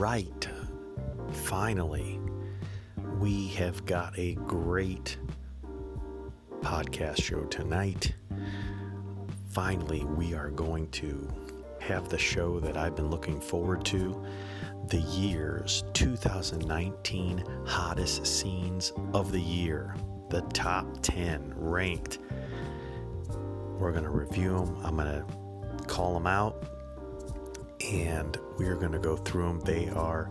[0.00, 0.48] right.
[1.30, 2.18] Finally,
[3.18, 5.18] we have got a great
[6.62, 8.14] podcast show tonight.
[9.50, 11.30] Finally, we are going to
[11.80, 14.24] have the show that I've been looking forward to
[14.86, 19.94] the year's 2019 hottest scenes of the year,
[20.30, 22.20] the top 10 ranked.
[23.78, 24.78] We're going to review them.
[24.82, 26.79] I'm going to call them out
[27.84, 29.60] and we are going to go through them.
[29.60, 30.30] They are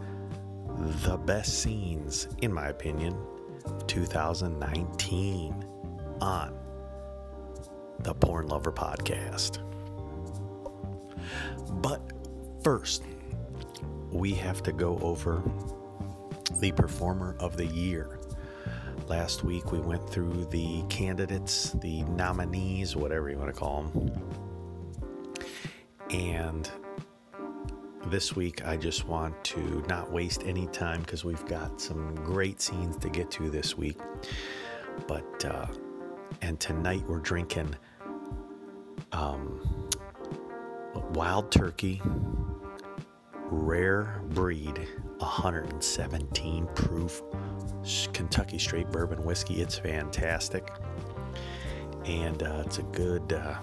[1.04, 3.18] the best scenes, in my opinion,
[3.66, 5.66] of 2019
[6.22, 6.58] on
[8.00, 9.60] the Porn Lover Podcast.
[11.82, 12.02] But
[12.64, 13.04] first,
[14.12, 15.44] we have to go over
[16.60, 18.20] the Performer of the Year.
[19.08, 24.12] Last week we went through the candidates, the nominees, whatever you want to call them.
[26.12, 26.70] And
[28.08, 32.62] this week I just want to not waste any time because we've got some great
[32.62, 34.00] scenes to get to this week.
[35.08, 35.68] But, uh,
[36.42, 37.76] and tonight we're drinking
[39.12, 39.90] um,
[41.14, 42.02] wild turkey,
[43.52, 47.22] rare breed, 117 proof
[48.14, 49.62] Kentucky straight bourbon whiskey.
[49.62, 50.72] It's fantastic.
[52.06, 53.56] And uh, it's a good, uh,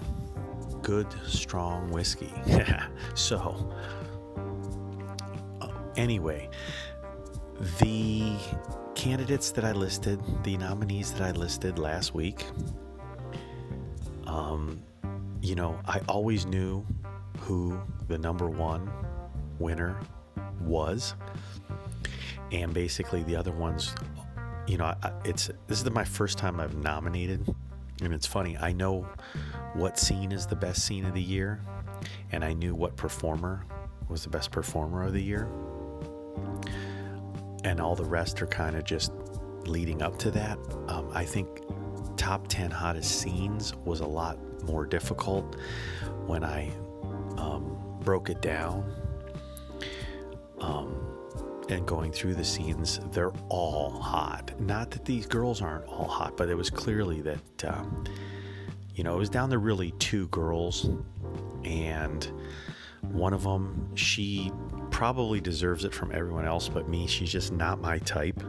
[0.83, 2.33] good, strong whiskey.
[3.15, 3.73] so,
[5.97, 6.49] anyway,
[7.79, 8.37] the
[8.95, 12.45] candidates that I listed, the nominees that I listed last week,
[14.27, 14.83] um,
[15.43, 16.85] you know, I always knew
[17.41, 18.91] who the number one
[19.59, 19.99] winner
[20.61, 21.15] was,
[22.53, 23.95] and basically the other ones,
[24.67, 27.47] you know, it's this is my first time I've nominated,
[28.03, 28.57] and it's funny.
[28.59, 29.07] I know
[29.75, 31.61] what scene is the best scene of the year,
[32.33, 33.65] and I knew what performer
[34.09, 35.49] was the best performer of the year,
[37.65, 39.13] and all the rest are kind of just
[39.67, 40.59] leading up to that.
[40.89, 41.63] Um, I think
[42.17, 45.57] top 10 hottest scenes was a lot more difficult
[46.27, 46.71] when I
[47.37, 48.91] um, broke it down
[50.61, 50.95] um,
[51.69, 53.01] and going through the scenes.
[53.13, 54.59] They're all hot.
[54.61, 58.05] Not that these girls aren't all hot, but it was clearly that, um,
[58.95, 60.89] you know, it was down to really two girls.
[61.65, 62.31] And
[63.03, 64.53] one of them, she
[64.91, 67.07] probably deserves it from everyone else but me.
[67.07, 68.43] She's just not my type.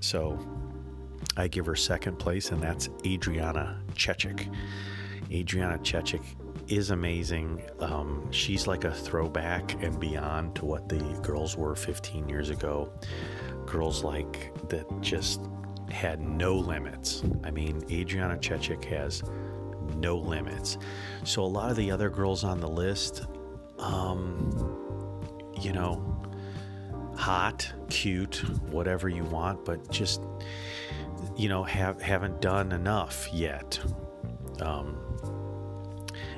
[0.00, 0.38] So
[1.36, 4.52] I give her second place, and that's Adriana Chechik.
[5.30, 6.22] Adriana Chechik
[6.68, 7.62] is amazing.
[7.80, 12.92] Um, she's like a throwback and beyond to what the girls were 15 years ago.
[13.66, 15.40] Girls like that just
[15.90, 17.22] had no limits.
[17.44, 19.22] I mean, Adriana Chechik has
[19.96, 20.78] no limits.
[21.24, 23.26] So a lot of the other girls on the list,
[23.78, 24.79] um,
[25.60, 26.20] you know,
[27.16, 28.36] hot, cute,
[28.70, 30.22] whatever you want, but just
[31.36, 33.78] you know have haven't done enough yet.
[34.60, 34.96] Um,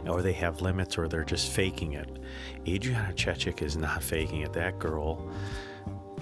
[0.09, 2.19] or they have limits or they're just faking it.
[2.67, 4.53] Adriana Chechik is not faking it.
[4.53, 5.31] That girl,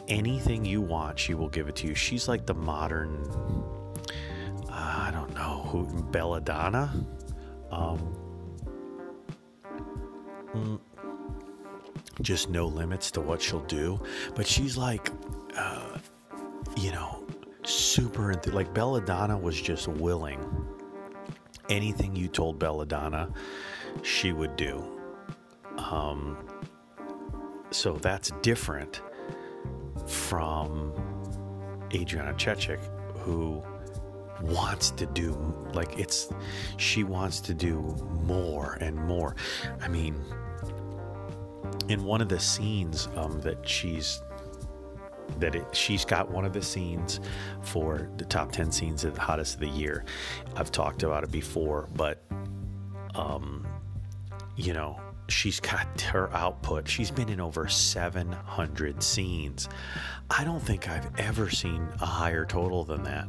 [0.08, 1.94] anything you want, she will give it to you.
[1.94, 3.16] She's like the modern,
[4.68, 6.92] uh, I don't know, who, Belladonna?
[7.70, 7.98] Um,
[10.54, 10.80] mm,
[12.22, 14.00] just no limits to what she'll do.
[14.34, 15.10] But she's like,
[15.56, 15.98] uh,
[16.76, 17.24] you know,
[17.64, 20.40] super, like Belladonna was just willing
[21.68, 23.32] anything you told Belladonna,
[24.02, 24.84] she would do.
[25.78, 26.36] Um,
[27.70, 29.00] so that's different
[30.06, 30.92] from
[31.94, 32.80] Adriana Chechik,
[33.18, 33.62] who
[34.42, 35.36] wants to do
[35.74, 36.32] like it's
[36.78, 37.94] she wants to do
[38.24, 39.36] more and more.
[39.80, 40.16] I mean,
[41.88, 44.22] in one of the scenes um, that she's
[45.38, 47.20] that it, she's got one of the scenes
[47.62, 50.04] for the top 10 scenes of the hottest of the year.
[50.56, 52.22] I've talked about it before, but,
[53.14, 53.66] um,
[54.56, 56.88] you know, she's got her output.
[56.88, 59.68] She's been in over 700 scenes.
[60.30, 63.28] I don't think I've ever seen a higher total than that.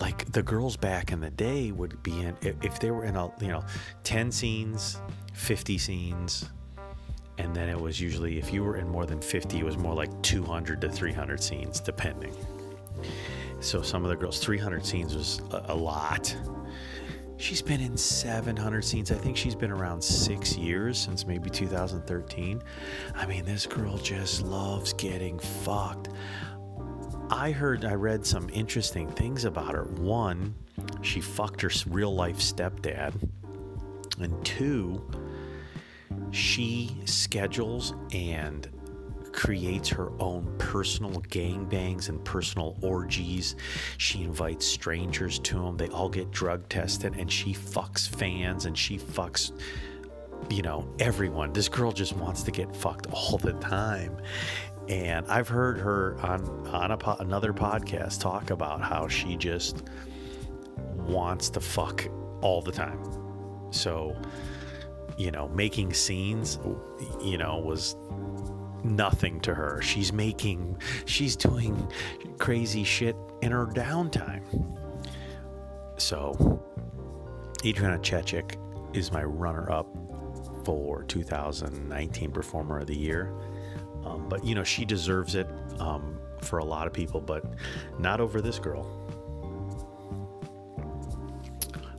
[0.00, 3.30] Like the girls back in the day would be in, if they were in a,
[3.40, 3.64] you know,
[4.04, 5.00] 10 scenes,
[5.34, 6.48] 50 scenes,
[7.40, 9.94] and then it was usually if you were in more than 50 it was more
[9.94, 12.34] like 200 to 300 scenes depending.
[13.60, 16.36] So some of the girls 300 scenes was a, a lot.
[17.38, 19.10] She's been in 700 scenes.
[19.10, 22.62] I think she's been around six years since maybe 2013
[23.14, 26.10] i mean this girl just loves getting fucked.
[27.30, 29.84] I heard i read some interesting things about her.
[29.84, 30.54] One
[31.00, 33.14] she fucked her real life stepdad.
[34.18, 35.02] And two
[36.30, 38.68] she schedules and
[39.32, 43.56] creates her own personal gangbangs and personal orgies.
[43.98, 45.76] She invites strangers to them.
[45.76, 49.52] They all get drug tested, and she fucks fans and she fucks,
[50.50, 51.52] you know, everyone.
[51.52, 54.16] This girl just wants to get fucked all the time.
[54.88, 59.84] And I've heard her on on po- another podcast talk about how she just
[60.96, 62.06] wants to fuck
[62.40, 63.00] all the time.
[63.70, 64.16] So,
[65.20, 66.58] you know, making scenes,
[67.20, 67.94] you know, was
[68.82, 69.82] nothing to her.
[69.82, 71.86] She's making, she's doing
[72.38, 74.42] crazy shit in her downtime.
[75.98, 76.64] So,
[77.66, 78.56] Adriana Chechik
[78.96, 79.86] is my runner up
[80.64, 83.30] for 2019 Performer of the Year.
[84.06, 85.46] Um, but, you know, she deserves it
[85.78, 87.44] um, for a lot of people, but
[87.98, 88.96] not over this girl.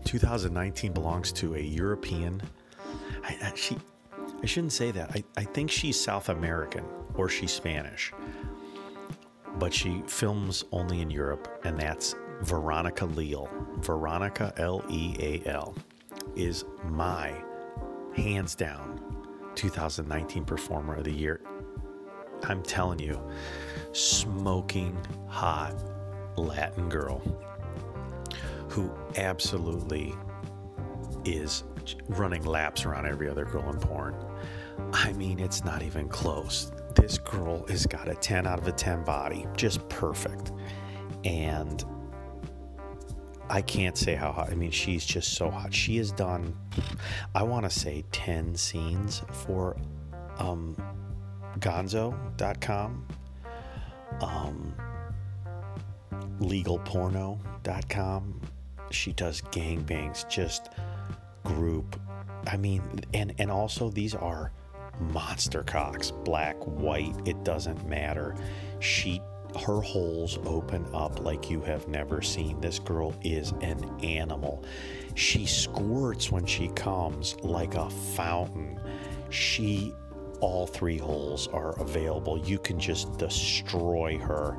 [0.06, 2.42] 2019 belongs to a European.
[3.42, 3.78] I, she,
[4.42, 5.12] I shouldn't say that.
[5.12, 6.86] I, I think she's South American
[7.16, 8.14] or she's Spanish,
[9.58, 13.50] but she films only in Europe, and that's Veronica Leal.
[13.78, 15.76] Veronica L E A L
[16.36, 17.34] is my
[18.16, 19.00] hands down
[19.56, 21.42] 2019 Performer of the Year.
[22.44, 23.22] I'm telling you,
[23.92, 25.76] smoking hot
[26.38, 27.22] Latin girl
[28.70, 30.16] who absolutely
[31.26, 31.66] is
[32.10, 34.16] running laps around every other girl in porn.
[34.94, 36.72] I mean, it's not even close.
[36.96, 40.52] This girl has got a 10 out of a 10 body, just perfect.
[41.24, 41.84] And
[43.50, 44.50] I can't say how hot.
[44.50, 45.74] I mean, she's just so hot.
[45.74, 46.56] She has done,
[47.36, 49.78] I want to say, 10 scenes for
[50.38, 50.76] um,
[51.60, 53.08] gonzo.com,
[54.22, 54.74] um,
[56.40, 58.42] legalporno.com.
[58.90, 60.70] She does gangbangs, just
[61.44, 62.00] group.
[62.48, 62.82] I mean,
[63.14, 64.52] and and also these are
[65.00, 68.36] monster cocks, black, white, it doesn't matter.
[68.80, 69.22] She
[69.60, 72.60] her holes open up like you have never seen.
[72.62, 74.64] This girl is an animal.
[75.16, 78.80] She squirts when she comes like a fountain.
[79.30, 79.94] She
[80.40, 82.38] all three holes are available.
[82.40, 84.58] You can just destroy her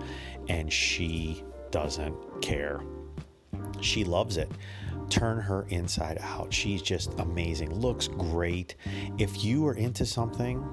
[0.49, 2.81] and she doesn't care.
[3.81, 4.51] She loves it
[5.13, 6.53] turn her inside out.
[6.53, 7.75] She's just amazing.
[7.75, 8.77] Looks great.
[9.19, 10.65] If you are into something,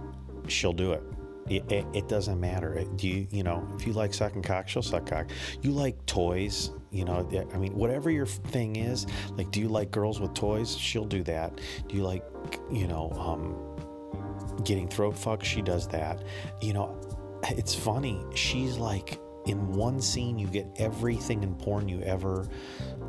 [0.47, 1.03] she'll do it.
[1.49, 2.81] It, it, it doesn't matter.
[2.95, 5.29] Do you, you know, if you like sucking cock, she'll suck cock.
[5.61, 9.91] You like toys, you know, I mean, whatever your thing is, like, do you like
[9.91, 10.77] girls with toys?
[10.77, 11.59] She'll do that.
[11.87, 12.23] Do you like,
[12.71, 15.45] you know, um, getting throat fucked?
[15.45, 16.23] She does that.
[16.61, 16.97] You know,
[17.43, 18.23] it's funny.
[18.35, 22.47] She's like, in one scene, you get everything in porn you ever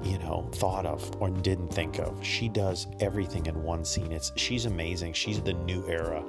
[0.02, 2.25] you know, thought of or didn't think of.
[2.25, 4.12] She does everything in one scene.
[4.12, 5.12] It's she's amazing.
[5.12, 6.25] She's the new era.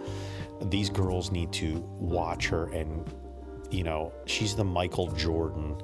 [0.64, 3.10] These girls need to watch her and
[3.72, 5.78] you know, she's the Michael Jordan,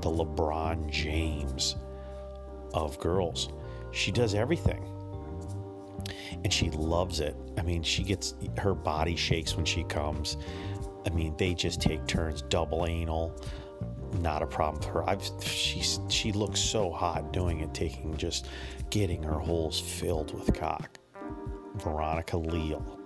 [0.00, 1.76] the LeBron James
[2.72, 3.50] of girls.
[3.92, 4.90] She does everything.
[6.42, 7.36] And she loves it.
[7.58, 10.36] I mean, she gets her body shakes when she comes.
[11.06, 13.36] I mean, they just take turns double anal
[14.14, 15.10] not a problem for her.
[15.10, 18.48] I've she's she looks so hot doing it, taking just
[18.90, 20.98] getting her holes filled with cock.
[21.76, 23.00] Veronica Leal.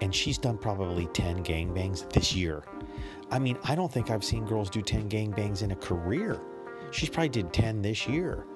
[0.00, 2.64] And she's done probably 10 gangbangs this year.
[3.30, 6.40] I mean, I don't think I've seen girls do 10 gangbangs in a career.
[6.90, 8.46] She's probably did 10 this year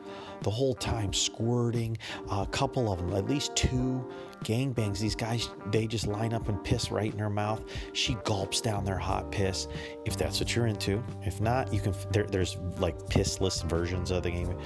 [0.43, 1.97] the whole time squirting.
[2.31, 4.07] a couple of them, at least two
[4.45, 4.99] gangbangs.
[4.99, 7.65] These guys, they just line up and piss right in her mouth.
[7.93, 9.69] She gulps down their hot piss,
[10.05, 11.03] if that's what you're into.
[11.23, 11.95] If not, you can.
[12.11, 14.57] There, there's like pissless versions of the game,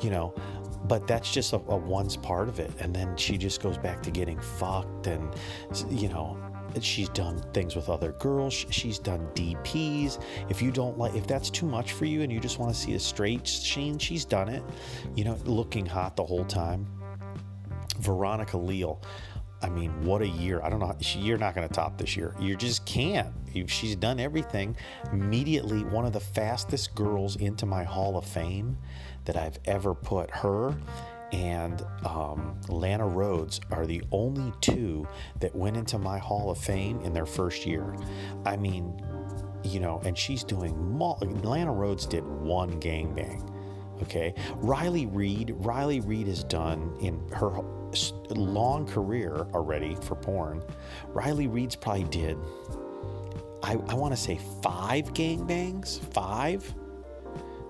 [0.00, 0.34] you know.
[0.84, 4.02] But that's just a, a once part of it, and then she just goes back
[4.02, 5.34] to getting fucked, and
[5.90, 6.38] you know,
[6.80, 11.50] she's done things with other girls she's done dps if you don't like if that's
[11.50, 14.48] too much for you and you just want to see a straight scene she's done
[14.48, 14.62] it
[15.14, 16.86] you know looking hot the whole time
[17.98, 19.02] veronica leal
[19.62, 20.62] I mean, what a year.
[20.62, 20.96] I don't know.
[21.00, 22.34] You're not going to top this year.
[22.40, 23.28] You just can't.
[23.66, 24.76] She's done everything.
[25.12, 28.78] Immediately, one of the fastest girls into my Hall of Fame
[29.26, 30.74] that I've ever put her
[31.32, 35.06] and um, Lana Rhoades are the only two
[35.40, 37.96] that went into my Hall of Fame in their first year.
[38.44, 39.00] I mean,
[39.62, 43.48] you know, and she's doing, Lana Rhoades did one gangbang.
[44.02, 44.34] Okay.
[44.56, 47.50] Riley Reid, Riley Reid has done in her
[48.30, 50.62] long career already for porn.
[51.08, 52.38] Riley Reid's probably did,
[53.62, 56.00] I, I want to say five gangbangs.
[56.12, 56.74] Five.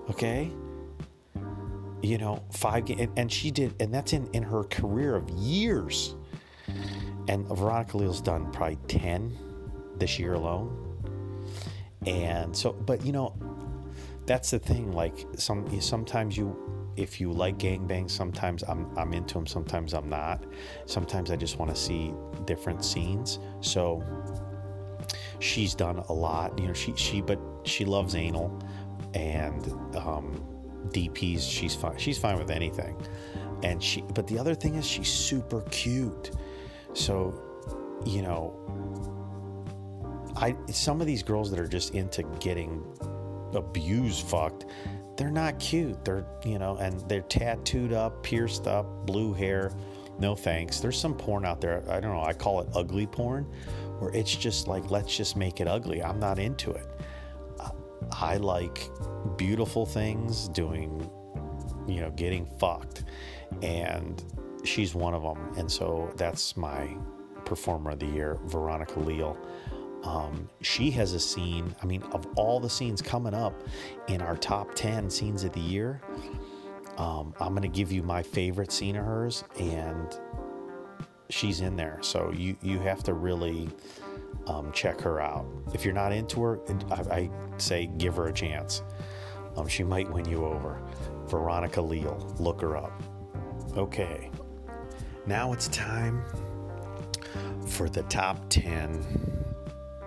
[0.09, 0.51] Okay
[2.01, 5.29] you know, five games, and, and, she did, and that's in in her career of
[5.29, 6.15] years.
[7.27, 9.37] And Veronica Leal's done probably ten
[9.97, 10.77] this year alone.
[12.05, 13.35] And so, but you know,
[14.25, 14.91] that's the thing.
[14.91, 16.55] Like some sometimes you,
[16.97, 19.45] if you like gangbangs, sometimes I'm I'm into them.
[19.45, 20.43] Sometimes I'm not.
[20.85, 22.13] Sometimes I just want to see
[22.45, 23.39] different scenes.
[23.61, 24.03] So
[25.39, 26.57] she's done a lot.
[26.57, 28.59] You know, she she but she loves anal
[29.13, 30.41] and um,
[30.89, 31.49] DPs.
[31.49, 31.97] She's fine.
[31.97, 32.95] She's fine with anything.
[33.63, 36.31] And she, but the other thing is she's super cute.
[36.93, 37.41] So,
[38.05, 38.57] you know,
[40.35, 42.83] I some of these girls that are just into getting
[43.53, 44.65] abused, fucked,
[45.17, 46.03] they're not cute.
[46.03, 49.71] They're you know, and they're tattooed up, pierced up, blue hair.
[50.19, 50.79] No thanks.
[50.79, 51.83] There's some porn out there.
[51.89, 52.23] I don't know.
[52.23, 53.45] I call it ugly porn,
[53.99, 56.01] where it's just like let's just make it ugly.
[56.03, 56.87] I'm not into it.
[58.11, 58.89] I like
[59.37, 61.09] beautiful things doing,
[61.87, 63.05] you know, getting fucked,
[63.61, 64.23] and
[64.63, 65.53] she's one of them.
[65.57, 66.95] And so that's my
[67.45, 69.37] performer of the year, Veronica Leal.
[70.03, 71.75] Um, she has a scene.
[71.81, 73.53] I mean, of all the scenes coming up
[74.07, 76.01] in our top 10 scenes of the year,
[76.97, 80.19] um, I'm going to give you my favorite scene of hers, and
[81.29, 81.99] she's in there.
[82.01, 83.69] So you, you have to really
[84.47, 85.45] um, check her out.
[85.73, 86.59] If you're not into her,
[86.89, 88.83] I, I say give her a chance.
[89.55, 90.81] Um, she might win you over.
[91.27, 93.03] Veronica Leal, look her up.
[93.77, 94.29] Okay,
[95.25, 96.23] now it's time
[97.67, 99.05] for the top 10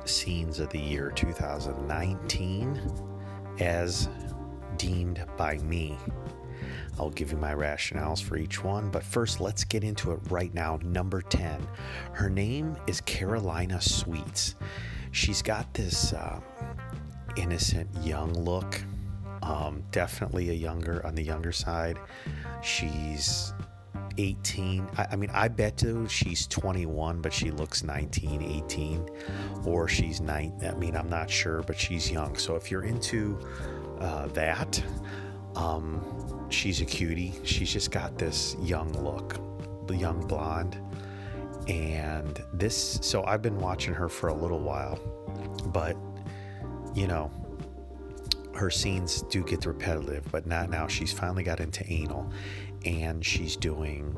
[0.05, 2.81] scenes of the year 2019
[3.61, 4.09] as
[4.77, 5.97] deemed by me.
[6.99, 10.53] I'll give you my rationales for each one, but first let's get into it right
[10.55, 10.79] now.
[10.83, 11.67] Number 10.
[12.13, 14.55] Her name is Carolina Sweets.
[15.11, 16.41] She's got this uh,
[17.37, 18.81] innocent young look,
[19.45, 21.99] um, definitely a younger on the younger side.
[22.63, 23.53] She's
[24.17, 24.89] 18.
[24.97, 29.09] I, I, mean, I bet she's 21, but she looks 19, 18,
[29.67, 30.61] or she's 9.
[30.67, 32.37] I mean, I'm not sure, but she's young.
[32.37, 33.39] So if you're into
[34.01, 34.83] uh, that,
[35.57, 37.35] um, she's a cutie.
[37.45, 39.39] She's just got this young look,
[39.87, 40.79] the young blonde.
[41.69, 44.99] And this, so I've been watching her for a little while,
[45.67, 45.97] but
[46.95, 47.31] you know,
[48.55, 50.87] her scenes do get repetitive, but not now.
[50.87, 52.31] She's finally got into anal
[52.85, 54.17] and she's doing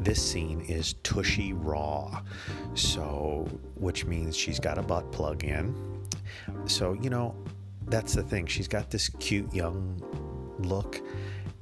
[0.00, 2.20] this scene is tushy raw.
[2.74, 5.74] So, which means she's got a butt plug in.
[6.66, 7.34] So, you know,
[7.86, 8.46] that's the thing.
[8.46, 10.02] She's got this cute young
[10.58, 11.00] look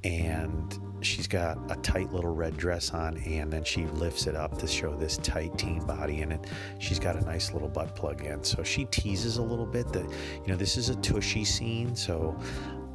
[0.03, 4.57] and she's got a tight little red dress on and then she lifts it up
[4.57, 6.45] to show this tight teen body in it
[6.79, 10.03] she's got a nice little butt plug in so she teases a little bit that
[10.05, 12.37] you know this is a tushy scene so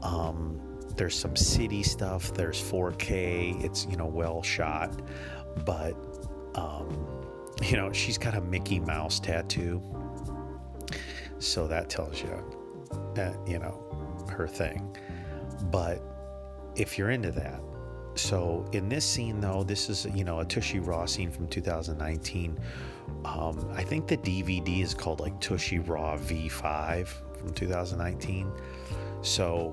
[0.02, 0.60] um,
[0.96, 5.00] there's some city stuff there's 4k it's you know well shot
[5.64, 5.94] but
[6.54, 7.06] um,
[7.62, 9.82] you know she's got a mickey mouse tattoo
[11.38, 12.44] so that tells you
[13.46, 13.84] you know
[14.28, 14.96] her thing
[15.70, 16.02] but
[16.78, 17.60] if you're into that.
[18.18, 22.58] So in this scene, though, this is you know a Tushy Raw scene from 2019.
[23.24, 28.50] Um, I think the DVD is called like Tushy Raw V5 from 2019.
[29.22, 29.72] So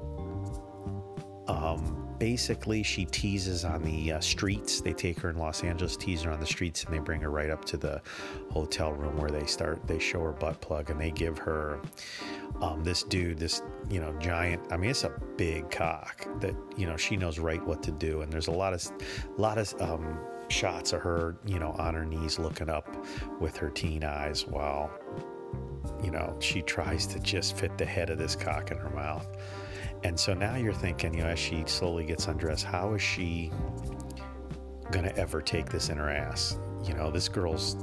[1.47, 4.81] um, basically she teases on the uh, streets.
[4.81, 7.29] They take her in los angeles tease her on the streets and they bring her
[7.29, 8.01] right up to the
[8.51, 11.79] hotel room where they start they show her butt plug and they give her
[12.61, 16.85] um, this dude this you know giant i mean it's a big cock that you
[16.85, 18.91] know she knows right what to do and there's a lot of
[19.37, 20.17] lot of um,
[20.47, 22.95] shots of her you know on her knees looking up
[23.39, 24.91] with her teen eyes while
[26.03, 29.27] you know she tries to just fit the head of this cock in her mouth
[30.05, 33.51] and so now you're thinking, you know, as she slowly gets undressed, how is she
[34.91, 36.59] going to ever take this in her ass?
[36.83, 37.75] You know, this girl's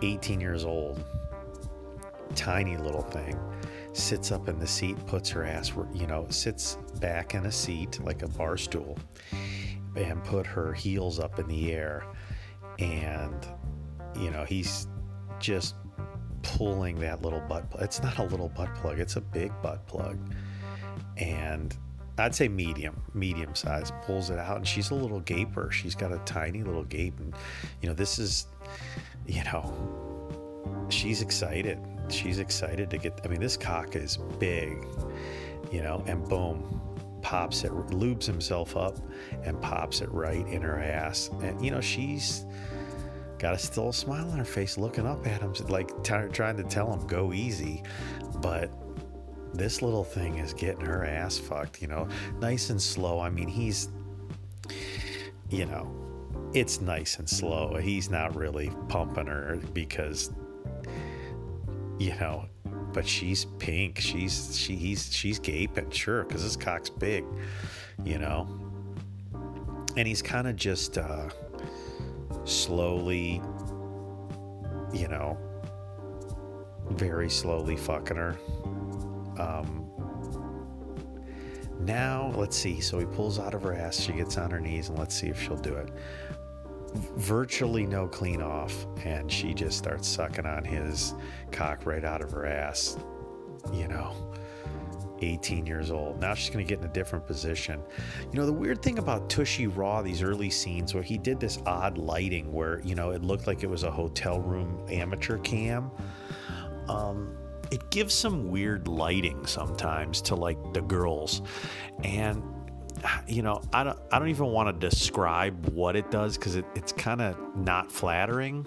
[0.00, 1.04] 18 years old,
[2.36, 3.36] tiny little thing,
[3.94, 7.98] sits up in the seat, puts her ass, you know, sits back in a seat
[8.04, 8.96] like a bar stool
[9.96, 12.06] and put her heels up in the air.
[12.78, 13.44] And,
[14.16, 14.86] you know, he's
[15.40, 15.74] just
[16.42, 17.82] pulling that little butt plug.
[17.82, 20.16] It's not a little butt plug, it's a big butt plug
[21.16, 21.76] and
[22.18, 25.70] I'd say medium, medium size, pulls it out, and she's a little gaper.
[25.70, 27.34] She's got a tiny little gape, and
[27.80, 28.46] you know, this is,
[29.26, 31.78] you know, she's excited.
[32.08, 33.20] She's excited to get.
[33.24, 34.84] I mean, this cock is big,
[35.70, 36.80] you know, and boom,
[37.22, 38.98] pops it, lubes himself up,
[39.44, 42.46] and pops it right in her ass, and you know, she's
[43.38, 46.64] got a still smile on her face, looking up at him, like t- trying to
[46.64, 47.84] tell him go easy,
[48.40, 48.68] but
[49.54, 52.08] this little thing is getting her ass fucked, you know,
[52.40, 53.20] nice and slow.
[53.20, 53.88] I mean, he's,
[55.50, 55.94] you know,
[56.54, 57.76] it's nice and slow.
[57.76, 60.32] He's not really pumping her because,
[61.98, 62.46] you know,
[62.92, 63.98] but she's pink.
[63.98, 67.24] She's she he's she's gaping, sure, because his cock's big,
[68.04, 68.46] you know.
[69.96, 71.28] And he's kind of just uh,
[72.44, 73.42] slowly,
[74.92, 75.36] you know,
[76.90, 78.38] very slowly fucking her.
[79.38, 79.90] Um,
[81.80, 82.80] now, let's see.
[82.80, 83.98] So he pulls out of her ass.
[83.98, 85.90] She gets on her knees, and let's see if she'll do it.
[87.16, 91.14] Virtually no clean off, and she just starts sucking on his
[91.52, 92.96] cock right out of her ass.
[93.72, 94.14] You know,
[95.22, 96.20] 18 years old.
[96.20, 97.80] Now she's going to get in a different position.
[98.32, 101.58] You know, the weird thing about Tushy Raw, these early scenes where he did this
[101.66, 105.90] odd lighting where, you know, it looked like it was a hotel room amateur cam.
[106.88, 107.36] Um,
[107.70, 111.42] it gives some weird lighting sometimes to like the girls.
[112.04, 112.42] And
[113.28, 116.64] you know i don't i don't even want to describe what it does because it,
[116.74, 118.66] it's kind of not flattering.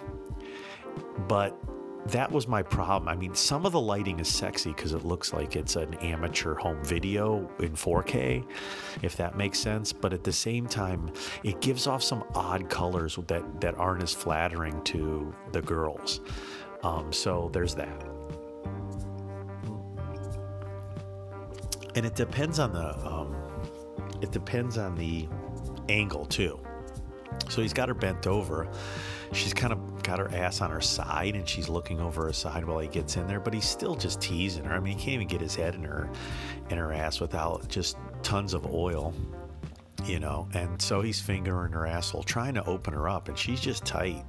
[1.28, 1.58] But
[2.08, 3.08] that was my problem.
[3.08, 6.56] I mean some of the lighting is sexy because it looks like it's an amateur
[6.56, 8.46] home video in 4k
[9.02, 9.94] if that makes sense.
[9.94, 11.12] But at the same time
[11.44, 16.22] it gives off some odd colors that that aren't as flattering to the girls.
[16.84, 18.11] Um, so there's that
[21.96, 23.36] and it depends on the um,
[24.22, 25.28] it depends on the
[25.90, 26.60] angle too.
[27.50, 28.70] So he's got her bent over.
[29.34, 32.66] She's kind of got her ass on her side and she's looking over her side
[32.66, 34.76] while he gets in there, but he's still just teasing her.
[34.76, 36.10] I mean, he can't even get his head in her
[36.70, 39.14] in her ass without just tons of oil,
[40.06, 40.48] you know.
[40.54, 44.26] And so he's fingering her asshole, trying to open her up, and she's just tight.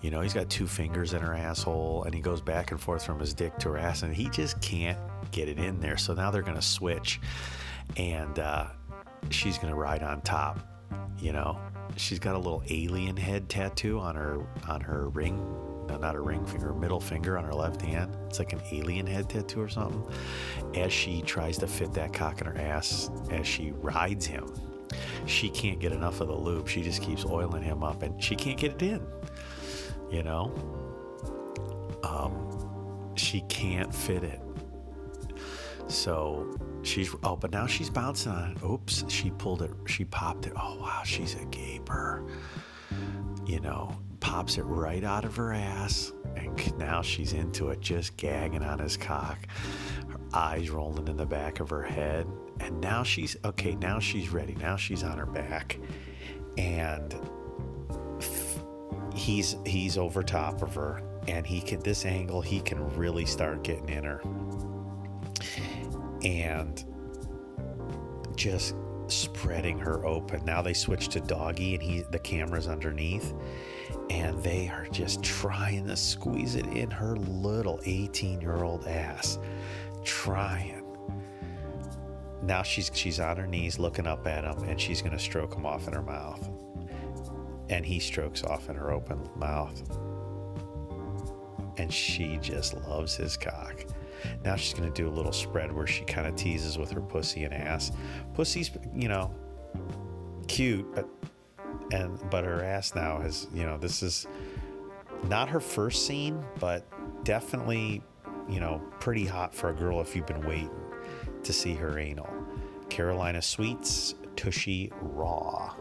[0.00, 3.04] You know, he's got two fingers in her asshole and he goes back and forth
[3.04, 4.98] from his dick to her ass and he just can't
[5.34, 5.96] get it in there.
[5.96, 7.20] So now they're going to switch,
[7.96, 8.66] and uh,
[9.30, 10.60] she's going to ride on top.
[11.18, 11.58] You know,
[11.96, 15.36] she's got a little alien head tattoo on her on her ring.
[15.88, 18.16] No, not a ring finger, middle finger on her left hand.
[18.26, 20.02] It's like an alien head tattoo or something.
[20.74, 24.46] As she tries to fit that cock in her ass, as she rides him,
[25.26, 26.68] she can't get enough of the lube.
[26.68, 29.06] She just keeps oiling him up, and she can't get it in.
[30.10, 30.54] You know,
[32.02, 34.40] um, she can't fit it.
[35.88, 38.62] So she's oh, but now she's bouncing on it.
[38.64, 39.70] Oops, she pulled it.
[39.86, 40.52] She popped it.
[40.56, 42.24] Oh wow, she's a gaper.
[43.46, 48.16] You know, pops it right out of her ass, and now she's into it, just
[48.16, 49.38] gagging on his cock.
[50.08, 52.26] Her eyes rolling in the back of her head,
[52.60, 53.74] and now she's okay.
[53.74, 54.54] Now she's ready.
[54.54, 55.78] Now she's on her back,
[56.56, 57.14] and
[59.14, 63.62] he's he's over top of her, and he can this angle he can really start
[63.62, 64.22] getting in her
[66.24, 66.84] and
[68.36, 68.74] just
[69.06, 70.44] spreading her open.
[70.44, 73.34] Now they switch to doggy and he the camera's underneath
[74.10, 79.38] and they are just trying to squeeze it in her little 18-year-old ass.
[80.04, 80.82] Trying.
[82.42, 85.54] Now she's she's on her knees looking up at him and she's going to stroke
[85.54, 86.48] him off in her mouth.
[87.70, 89.80] And he strokes off in her open mouth.
[91.78, 93.84] And she just loves his cock.
[94.44, 97.00] Now she's going to do a little spread where she kind of teases with her
[97.00, 97.92] pussy and ass.
[98.34, 99.34] Pussy's, you know,
[100.48, 101.08] cute, but
[101.92, 104.26] and but her ass now has, you know, this is
[105.28, 106.86] not her first scene, but
[107.24, 108.02] definitely,
[108.48, 110.70] you know, pretty hot for a girl if you've been waiting
[111.42, 112.28] to see her anal.
[112.88, 115.74] Carolina Sweets, Tushy Raw.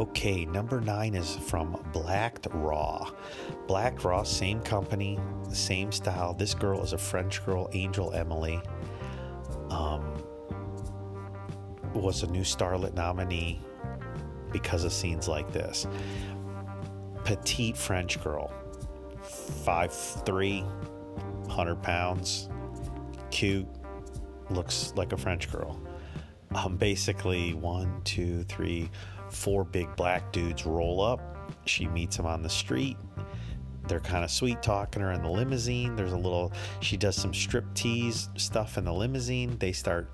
[0.00, 3.10] Okay, number nine is from Blacked Raw.
[3.66, 5.18] Black Raw, same company,
[5.52, 6.32] same style.
[6.32, 8.62] This girl is a French girl, Angel Emily.
[9.68, 10.24] Um,
[11.92, 13.60] was a new Starlet nominee
[14.50, 15.86] because of scenes like this.
[17.24, 18.50] Petite French girl,
[19.22, 22.48] 5'3, 100 pounds,
[23.30, 23.68] cute,
[24.48, 25.78] looks like a French girl.
[26.54, 28.90] Um, basically, one, two, three,
[29.30, 31.20] four big black dudes roll up.
[31.66, 32.96] She meets them on the street.
[33.88, 35.96] They're kind of sweet talking her in the limousine.
[35.96, 39.58] There's a little, she does some strip tease stuff in the limousine.
[39.58, 40.10] They start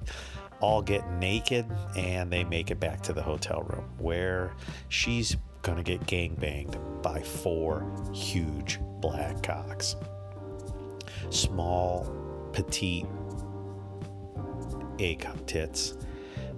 [0.61, 4.55] all getting naked and they make it back to the hotel room where
[4.89, 5.37] she's
[5.77, 9.97] to get gang banged by four huge black cocks.
[11.31, 12.11] Small,
[12.53, 13.07] petite,
[15.19, 15.95] cup tits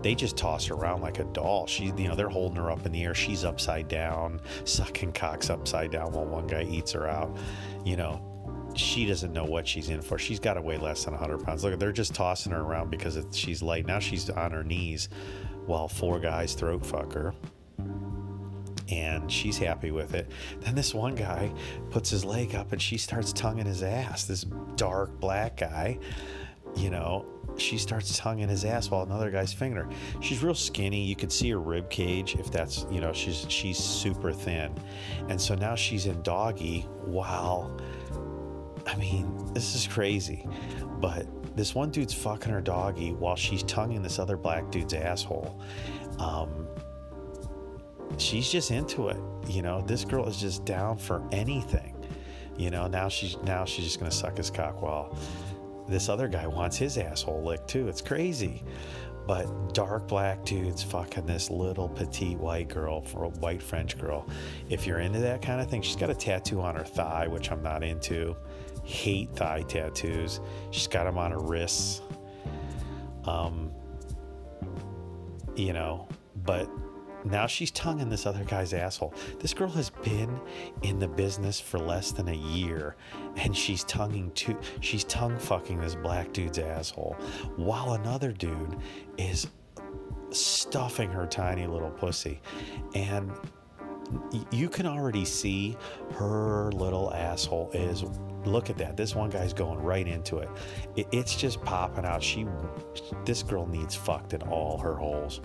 [0.00, 1.66] they just toss her around like a doll.
[1.66, 3.14] She, you know, they're holding her up in the air.
[3.14, 7.36] She's upside down, sucking cocks upside down while one guy eats her out.
[7.84, 8.22] You know,
[8.74, 10.18] she doesn't know what she's in for.
[10.18, 11.64] She's got to weigh less than 100 pounds.
[11.64, 13.86] Look, they're just tossing her around because she's light.
[13.86, 15.08] Now she's on her knees
[15.66, 17.34] while four guys throat fuck her.
[18.90, 20.30] and she's happy with it.
[20.60, 21.52] Then this one guy
[21.90, 24.24] puts his leg up and she starts tonguing his ass.
[24.24, 24.44] This
[24.76, 25.98] dark black guy,
[26.76, 27.26] you know,
[27.58, 30.20] she starts tonguing his ass while another guy's fingering her.
[30.20, 31.02] She's real skinny.
[31.02, 34.74] You could see her rib cage if that's, you know, she's she's super thin.
[35.28, 37.74] And so now she's in doggy Wow,
[38.86, 40.46] I mean, this is crazy.
[41.00, 45.58] But this one dude's fucking her doggy while she's tonguing this other black dude's asshole.
[46.18, 46.68] Um,
[48.18, 49.18] she's just into it.
[49.46, 51.94] You know, this girl is just down for anything.
[52.56, 55.16] You know, now she's now she's just gonna suck his cock while
[55.88, 57.88] this other guy wants his asshole licked too.
[57.88, 58.62] It's crazy.
[59.26, 64.26] But dark black dudes fucking this little petite white girl for a white French girl.
[64.70, 67.50] If you're into that kind of thing, she's got a tattoo on her thigh, which
[67.50, 68.34] I'm not into.
[68.84, 70.40] Hate thigh tattoos.
[70.70, 72.00] She's got them on her wrists.
[73.24, 73.70] Um,
[75.56, 76.08] you know,
[76.44, 76.70] but
[77.30, 79.14] now she's tonguing this other guy's asshole.
[79.40, 80.40] This girl has been
[80.82, 82.96] in the business for less than a year,
[83.36, 87.16] and she's tonguing to she's tongue fucking this black dude's asshole,
[87.56, 88.76] while another dude
[89.16, 89.48] is
[90.30, 92.40] stuffing her tiny little pussy,
[92.94, 93.32] and
[94.50, 95.76] you can already see
[96.14, 98.04] her little asshole is
[98.44, 100.48] look at that this one guy's going right into it.
[100.96, 102.46] it it's just popping out she
[103.24, 105.40] this girl needs fucked in all her holes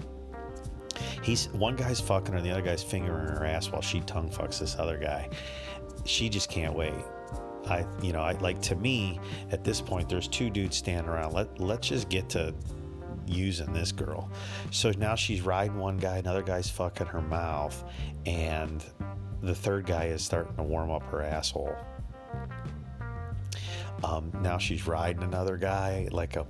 [1.21, 4.29] He's one guy's fucking her, and the other guy's fingering her ass while she tongue
[4.29, 5.29] fucks this other guy.
[6.05, 6.93] She just can't wait.
[7.65, 9.19] I, you know, I like to me
[9.51, 10.09] at this point.
[10.09, 11.33] There's two dudes standing around.
[11.33, 12.53] Let let's just get to
[13.25, 14.29] using this girl.
[14.71, 17.83] So now she's riding one guy, another guy's fucking her mouth,
[18.25, 18.83] and
[19.41, 21.75] the third guy is starting to warm up her asshole.
[24.03, 26.45] Um, now she's riding another guy like a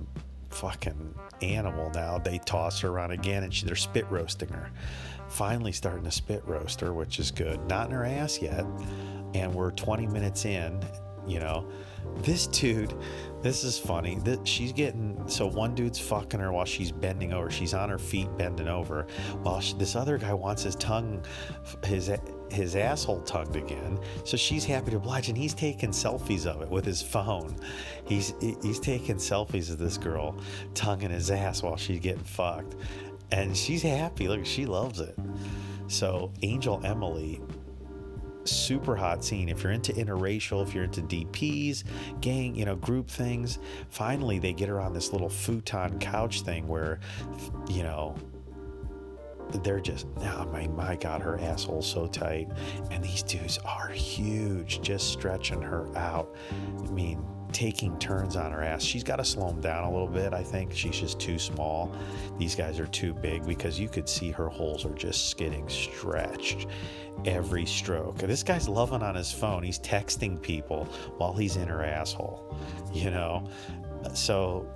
[0.54, 2.18] fucking animal now.
[2.18, 4.70] They toss her around again and she, they're spit roasting her.
[5.28, 7.66] Finally, starting to spit roast her, which is good.
[7.66, 8.64] Not in her ass yet.
[9.34, 10.80] And we're 20 minutes in,
[11.26, 11.68] you know.
[12.18, 12.94] This dude,
[13.44, 14.18] this is funny.
[14.24, 17.50] That she's getting so one dude's fucking her while she's bending over.
[17.50, 19.06] She's on her feet bending over,
[19.42, 21.22] while she, this other guy wants his tongue,
[21.84, 22.10] his
[22.50, 24.00] his asshole tugged again.
[24.24, 27.54] So she's happy to oblige, and he's taking selfies of it with his phone.
[28.06, 30.34] He's he's taking selfies of this girl
[30.72, 32.76] tonguing his ass while she's getting fucked,
[33.30, 34.26] and she's happy.
[34.26, 35.18] Look, she loves it.
[35.88, 37.42] So Angel Emily
[38.44, 39.48] super hot scene.
[39.48, 41.84] If you're into interracial, if you're into DPs,
[42.20, 46.68] gang, you know, group things, finally they get her on this little futon couch thing
[46.68, 47.00] where,
[47.68, 48.16] you know,
[49.62, 52.48] they're just, oh my, my God, her asshole's so tight.
[52.90, 56.34] And these dudes are huge, just stretching her out.
[56.86, 57.24] I mean,
[57.54, 58.82] taking turns on her ass.
[58.82, 60.74] She's got to slow him down a little bit, I think.
[60.74, 61.94] She's just too small.
[62.36, 66.66] These guys are too big because you could see her holes are just getting stretched
[67.24, 68.18] every stroke.
[68.18, 69.62] This guy's loving on his phone.
[69.62, 70.84] He's texting people
[71.16, 72.54] while he's in her asshole,
[72.92, 73.48] you know?
[74.12, 74.68] So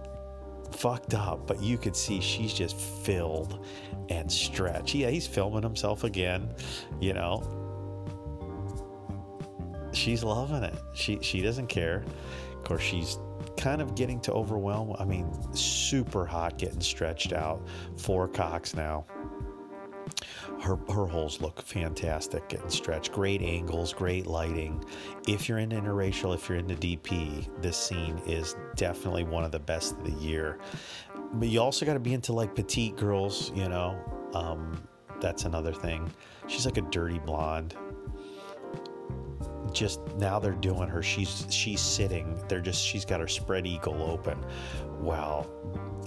[0.71, 3.65] fucked up, but you could see she's just filled
[4.09, 4.95] and stretched.
[4.95, 6.55] Yeah, he's filming himself again,
[7.01, 7.43] you know.
[9.93, 10.75] She's loving it.
[10.95, 12.05] She she doesn't care.
[12.69, 13.19] Course, she's
[13.57, 14.95] kind of getting to overwhelm.
[14.99, 17.67] I mean, super hot, getting stretched out.
[17.97, 19.07] Four cocks now
[20.61, 23.13] her, her holes look fantastic getting stretched.
[23.13, 24.85] Great angles, great lighting.
[25.27, 29.59] If you're into interracial, if you're into DP, this scene is definitely one of the
[29.59, 30.59] best of the year.
[31.35, 33.99] But you also got to be into like petite girls, you know.
[34.35, 34.83] Um,
[35.21, 36.11] that's another thing.
[36.47, 37.75] She's like a dirty blonde.
[39.73, 41.03] Just now they're doing her.
[41.03, 42.41] She's she's sitting.
[42.49, 44.45] They're just she's got her spread eagle open.
[45.01, 45.47] Wow,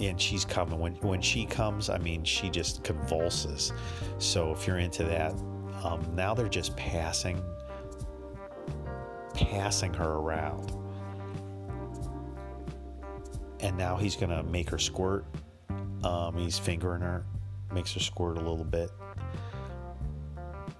[0.00, 0.78] and she's coming.
[0.78, 3.72] When when she comes, I mean, she just convulses.
[4.18, 5.32] So if you're into that,
[5.84, 7.42] um, now they're just passing,
[9.34, 10.72] passing her around,
[13.60, 15.24] and now he's gonna make her squirt.
[16.04, 17.24] Um, he's fingering her,
[17.72, 18.90] makes her squirt a little bit.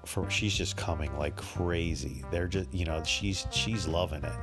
[0.04, 2.24] For she's just coming like crazy.
[2.30, 4.38] They're just, you know, she's she's loving it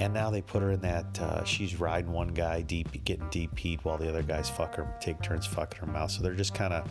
[0.00, 3.84] and now they put her in that uh, she's riding one guy deep, getting DP'd
[3.84, 6.10] while the other guys fuck her, take turns fucking her mouth.
[6.10, 6.90] So they're just kind of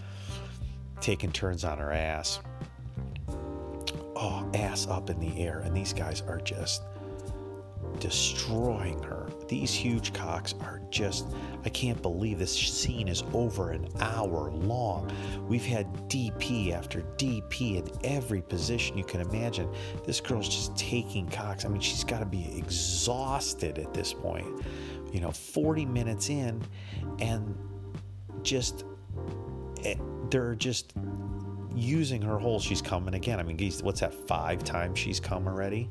[1.01, 2.39] taking turns on her ass.
[4.15, 6.83] Oh, ass up in the air, and these guys are just
[7.99, 9.29] destroying her.
[9.47, 11.27] These huge cocks are just,
[11.65, 15.11] I can't believe this scene is over an hour long.
[15.47, 19.69] We've had DP after DP in every position you can imagine.
[20.05, 21.65] This girl's just taking cocks.
[21.65, 24.47] I mean, she's got to be exhausted at this point.
[25.11, 26.61] You know, 40 minutes in,
[27.19, 27.57] and
[28.43, 28.85] just,
[29.83, 29.95] eh,
[30.29, 30.93] they're just
[31.75, 32.59] using her hole.
[32.59, 33.39] She's coming again.
[33.39, 34.13] I mean, what's that?
[34.13, 35.89] Five times she's come already.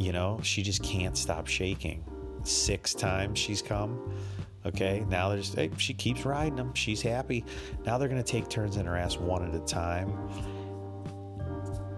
[0.00, 2.02] You know, she just can't stop shaking.
[2.42, 4.14] Six times she's come.
[4.64, 6.72] Okay, now they're just, hey, she keeps riding them.
[6.72, 7.44] She's happy.
[7.84, 10.10] Now they're to take turns in her ass one at a time.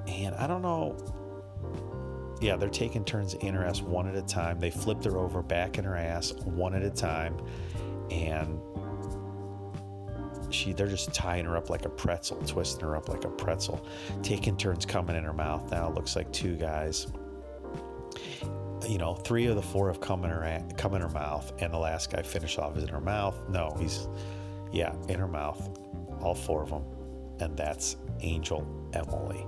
[0.08, 0.96] And I don't know.
[2.40, 4.58] Yeah, they're taking turns in her ass one at a time.
[4.58, 7.36] They flipped her over back in her ass one at a time.
[8.10, 8.60] And
[10.50, 13.86] she they're just tying her up like a pretzel, twisting her up like a pretzel,
[14.22, 15.70] taking turns coming in her mouth.
[15.70, 17.06] Now it looks like two guys.
[18.88, 21.72] You know, three of the four have come in her come in her mouth, and
[21.72, 23.48] the last guy finished off is in her mouth.
[23.48, 24.08] No, he's
[24.72, 25.78] yeah in her mouth,
[26.20, 26.84] all four of them,
[27.40, 29.46] and that's Angel Emily.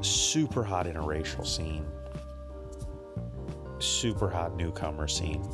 [0.00, 1.86] Super hot interracial scene.
[3.78, 5.46] Super hot newcomer scene.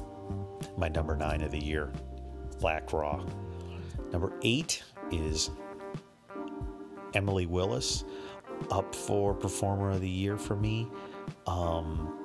[0.76, 1.92] My number nine of the year,
[2.60, 3.24] Black Raw.
[4.12, 5.50] Number eight is
[7.14, 8.04] Emily Willis,
[8.70, 10.86] up for Performer of the Year for me.
[11.46, 12.21] Um,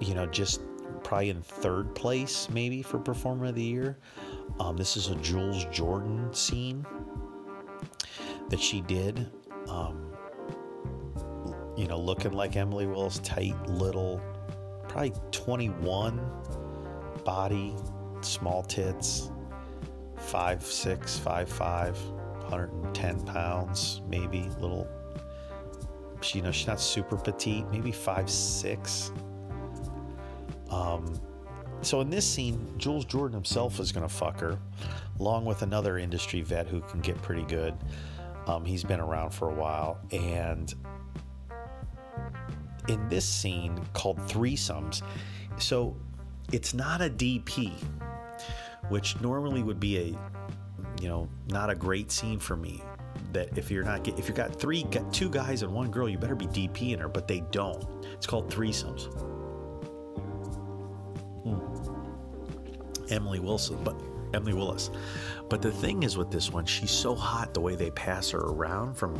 [0.00, 0.60] you know, just
[1.04, 3.98] probably in third place maybe for Performer of the Year.
[4.58, 6.84] Um, this is a Jules Jordan scene
[8.48, 9.30] that she did.
[9.68, 10.12] Um,
[11.76, 14.20] you know, looking like Emily Willis, tight little,
[14.88, 16.20] probably 21
[17.24, 17.74] body,
[18.20, 19.30] small tits,
[20.16, 21.98] five six, five five,
[22.48, 24.86] 110 pounds, maybe little.
[26.20, 29.12] She, you know, she's not super petite, maybe five six.
[30.70, 31.20] Um,
[31.82, 34.58] so in this scene, Jules Jordan himself is going to fuck her,
[35.18, 37.74] along with another industry vet who can get pretty good.
[38.46, 40.74] Um, he's been around for a while, and
[42.88, 45.02] in this scene called threesomes,
[45.58, 45.96] so
[46.52, 47.72] it's not a DP
[48.88, 50.04] which normally would be a
[51.00, 52.82] you know not a great scene for me.
[53.32, 56.18] That if you're not if you've got three got two guys and one girl you
[56.18, 57.84] better be dp in her but they don't.
[58.12, 59.08] It's called threesomes
[61.44, 63.12] hmm.
[63.12, 64.00] emily wilson but
[64.34, 64.90] emily willis
[65.48, 68.40] but the thing is with this one she's so hot the way they pass her
[68.40, 69.14] around from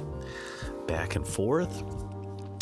[0.87, 1.83] back and forth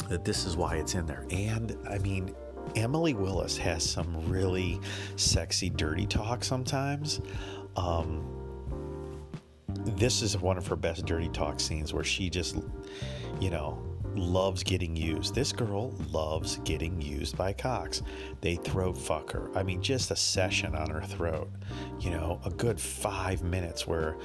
[0.08, 2.34] that this is why it's in there and i mean
[2.76, 4.80] Emily Willis has some really
[5.16, 7.20] sexy dirty talk sometimes.
[7.76, 8.26] Um,
[9.68, 12.56] this is one of her best dirty talk scenes where she just,
[13.40, 13.82] you know,
[14.18, 15.34] loves getting used.
[15.34, 18.02] This girl loves getting used by cocks.
[18.40, 19.50] They throat fuck her.
[19.56, 21.50] I mean, just a session on her throat.
[22.00, 24.16] You know, a good five minutes where,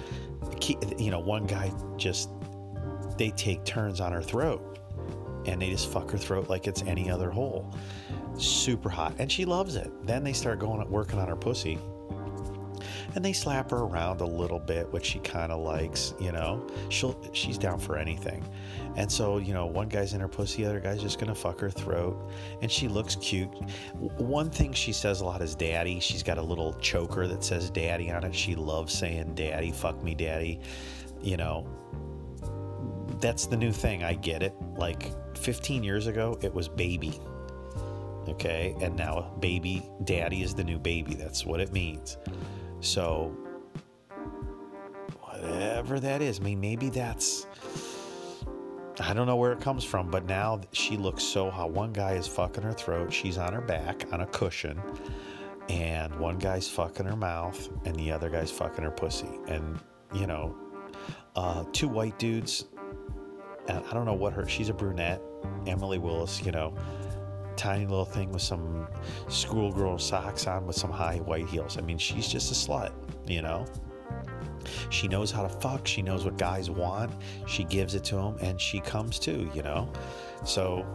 [0.97, 2.29] you know, one guy just,
[3.17, 4.79] they take turns on her throat
[5.45, 7.73] and they just fuck her throat like it's any other hole
[8.37, 9.91] super hot, and she loves it.
[10.05, 11.77] Then they start going working on her pussy,
[13.15, 16.13] and they slap her around a little bit, which she kind of likes.
[16.19, 18.43] You know, she'll she's down for anything.
[18.95, 21.59] And so, you know, one guy's in her pussy, the other guy's just gonna fuck
[21.59, 23.49] her throat, and she looks cute.
[24.17, 27.69] One thing she says a lot is "daddy." She's got a little choker that says
[27.69, 28.35] "daddy" on it.
[28.35, 30.59] She loves saying "daddy," "fuck me, daddy."
[31.21, 31.67] You know,
[33.19, 34.03] that's the new thing.
[34.03, 34.53] I get it.
[34.75, 37.19] Like 15 years ago, it was baby
[38.27, 41.13] Okay, and now baby daddy is the new baby.
[41.13, 42.17] That's what it means.
[42.83, 43.35] So,
[45.21, 47.47] whatever that is, I mean, maybe that's.
[48.99, 51.71] I don't know where it comes from, but now she looks so hot.
[51.71, 53.11] One guy is fucking her throat.
[53.11, 54.79] She's on her back on a cushion.
[55.69, 59.39] And one guy's fucking her mouth, and the other guy's fucking her pussy.
[59.47, 59.79] And,
[60.13, 60.55] you know,
[61.37, 62.65] uh, two white dudes.
[63.69, 65.21] And I don't know what her, she's a brunette.
[65.65, 66.75] Emily Willis, you know,
[67.55, 68.87] tiny little thing with some
[69.29, 71.77] schoolgirl socks on with some high white heels.
[71.77, 72.91] I mean, she's just a slut,
[73.27, 73.65] you know?
[74.89, 75.87] She knows how to fuck.
[75.87, 77.11] She knows what guys want.
[77.47, 79.91] She gives it to them and she comes too, you know?
[80.45, 80.85] So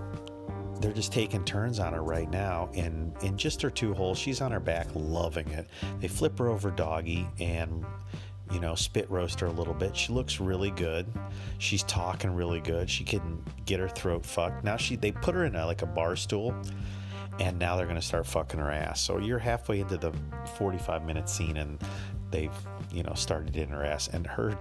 [0.80, 2.70] they're just taking turns on her right now.
[2.74, 5.66] And in just her two holes, she's on her back, loving it.
[6.00, 7.84] They flip her over doggy and
[8.52, 9.96] you know, spit roast her a little bit.
[9.96, 11.06] She looks really good.
[11.58, 12.88] She's talking really good.
[12.88, 14.64] She can get her throat fucked.
[14.64, 16.54] Now she they put her in a, like a bar stool
[17.40, 19.00] and now they're going to start fucking her ass.
[19.00, 20.12] So you're halfway into the
[20.56, 21.78] 45 minute scene and
[22.30, 22.54] they've,
[22.92, 24.58] you know, started in her ass and her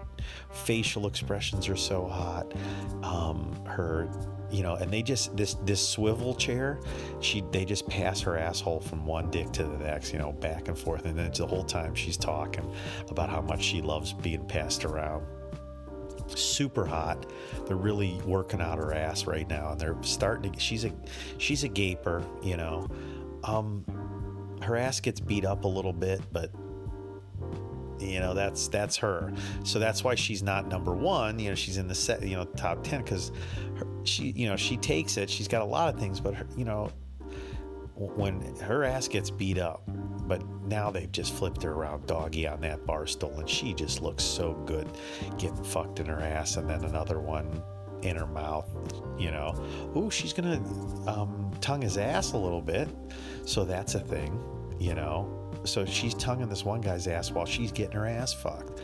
[0.51, 2.53] facial expressions are so hot.
[3.03, 4.09] Um, her
[4.51, 6.79] you know, and they just this this swivel chair,
[7.19, 10.67] she they just pass her asshole from one dick to the next, you know, back
[10.67, 12.73] and forth, and then the whole time she's talking
[13.09, 15.25] about how much she loves being passed around.
[16.27, 17.25] Super hot.
[17.65, 20.59] They're really working out her ass right now, and they're starting to.
[20.59, 20.91] She's a
[21.37, 22.87] she's a gaper, you know.
[23.43, 23.85] Um,
[24.61, 26.51] her ass gets beat up a little bit, but
[27.99, 29.33] You know, that's that's her.
[29.63, 31.39] So that's why she's not number one.
[31.39, 33.31] You know, she's in the set, you know, top ten because
[34.03, 35.29] she, you know, she takes it.
[35.29, 36.91] She's got a lot of things, but her, you know,
[37.95, 39.81] when her ass gets beat up,
[40.27, 44.01] but now they've just flipped her around doggy on that bar stool, and she just
[44.01, 44.87] looks so good
[45.37, 47.63] getting fucked in her ass, and then another one
[48.03, 48.69] in her mouth,
[49.17, 49.53] you know.
[49.95, 50.61] Ooh, she's gonna
[51.07, 52.87] um, tongue his ass a little bit,
[53.45, 54.39] so that's a thing,
[54.79, 55.46] you know.
[55.63, 58.81] So she's tonguing this one guy's ass while she's getting her ass fucked.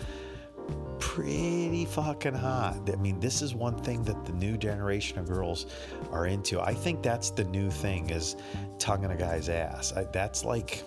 [1.00, 2.90] Pretty fucking hot.
[2.92, 5.66] I mean, this is one thing that the new generation of girls
[6.12, 6.62] are into.
[6.62, 8.36] I think that's the new thing is
[8.80, 9.94] tonguing a guy's ass.
[9.94, 10.84] I, that's like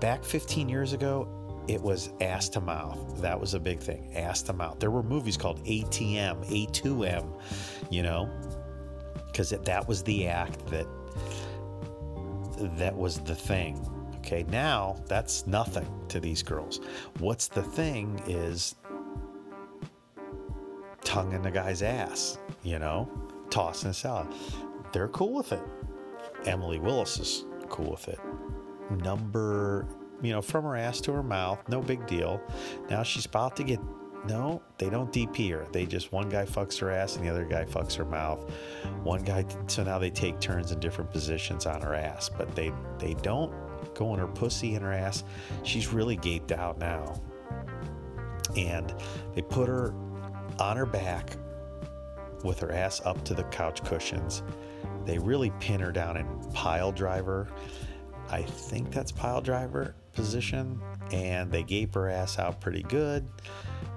[0.00, 1.28] back 15 years ago,
[1.68, 3.20] it was ass to mouth.
[3.20, 4.12] That was a big thing.
[4.16, 4.80] Ass to mouth.
[4.80, 7.40] There were movies called ATM, A2M,
[7.90, 8.28] you know,
[9.26, 10.86] because that was the act that
[12.76, 13.78] that was the thing.
[14.30, 16.78] Okay, now that's nothing to these girls.
[17.18, 18.76] What's the thing is
[21.02, 23.10] tongue in the guy's ass, you know,
[23.50, 24.28] tossing a salad.
[24.92, 25.62] They're cool with it.
[26.46, 28.20] Emily Willis is cool with it.
[29.02, 29.88] Number,
[30.22, 32.40] you know, from her ass to her mouth, no big deal.
[32.88, 33.80] Now she's about to get
[34.28, 35.66] no, they don't DP her.
[35.72, 38.48] They just one guy fucks her ass and the other guy fucks her mouth.
[39.02, 42.70] One guy, so now they take turns in different positions on her ass, but they
[43.00, 43.52] they don't
[44.00, 45.22] go in her pussy and her ass.
[45.62, 47.20] She's really gaped out now,
[48.56, 48.92] and
[49.34, 49.94] they put her
[50.58, 51.36] on her back
[52.42, 54.42] with her ass up to the couch cushions.
[55.04, 57.48] They really pin her down in pile driver.
[58.30, 60.80] I think that's pile driver position,
[61.12, 63.28] and they gape her ass out pretty good.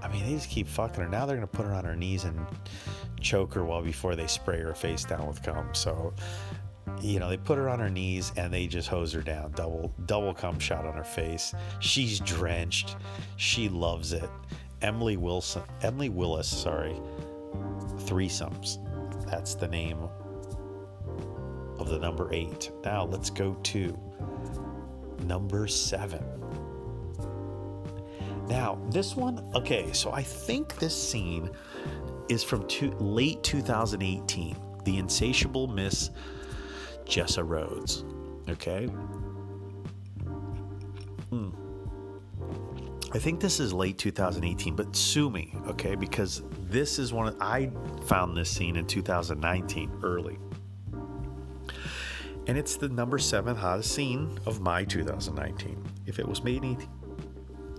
[0.01, 1.09] I mean, they just keep fucking her.
[1.09, 2.45] Now they're gonna put her on her knees and
[3.21, 5.69] choke her while before they spray her face down with cum.
[5.73, 6.13] So,
[7.01, 9.51] you know, they put her on her knees and they just hose her down.
[9.51, 11.53] Double double cum shot on her face.
[11.79, 12.95] She's drenched.
[13.37, 14.29] She loves it.
[14.81, 16.95] Emily Wilson, Emily Willis, sorry,
[18.05, 18.79] threesomes.
[19.29, 19.99] That's the name
[21.79, 22.71] of the number eight.
[22.83, 23.97] Now let's go to
[25.25, 26.23] number seven.
[28.47, 31.49] Now, this one, okay, so I think this scene
[32.29, 34.55] is from two, late 2018.
[34.83, 36.09] The Insatiable Miss
[37.05, 38.05] Jessa Rhodes.
[38.49, 38.85] Okay?
[41.29, 41.49] Hmm.
[43.13, 45.95] I think this is late 2018, but sue me, okay?
[45.95, 47.71] Because this is one of, I
[48.05, 50.39] found this scene in 2019, early.
[52.47, 55.81] And it's the number seven hottest scene of my 2019.
[56.07, 56.89] If it was made in 18,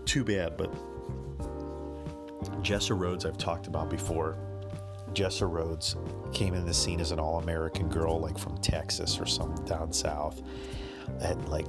[0.04, 0.72] too bad, but
[2.62, 4.38] Jessa Rhodes, I've talked about before.
[5.14, 5.96] Jessa Rhodes
[6.32, 9.92] came in the scene as an all American girl, like from Texas or some down
[9.92, 10.42] south,
[11.20, 11.66] at like,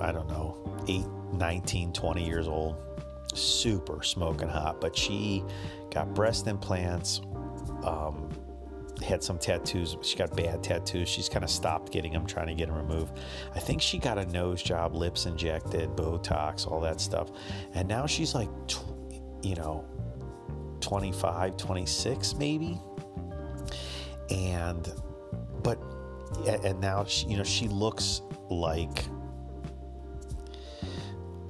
[0.00, 0.58] I don't know,
[0.88, 2.76] 8, 19, 20 years old.
[3.34, 5.42] Super smoking hot, but she
[5.90, 7.22] got breast implants,
[7.84, 8.28] um,
[9.02, 9.96] had some tattoos.
[10.02, 11.08] She got bad tattoos.
[11.08, 13.18] She's kind of stopped getting them, trying to get them removed.
[13.54, 17.30] I think she got a nose job, lips injected, Botox, all that stuff.
[17.74, 18.48] And now she's like,
[19.42, 19.84] you know,
[20.82, 22.78] 25, 26 maybe.
[24.30, 24.92] And,
[25.62, 25.78] but,
[26.46, 29.06] and now she, you know, she looks like,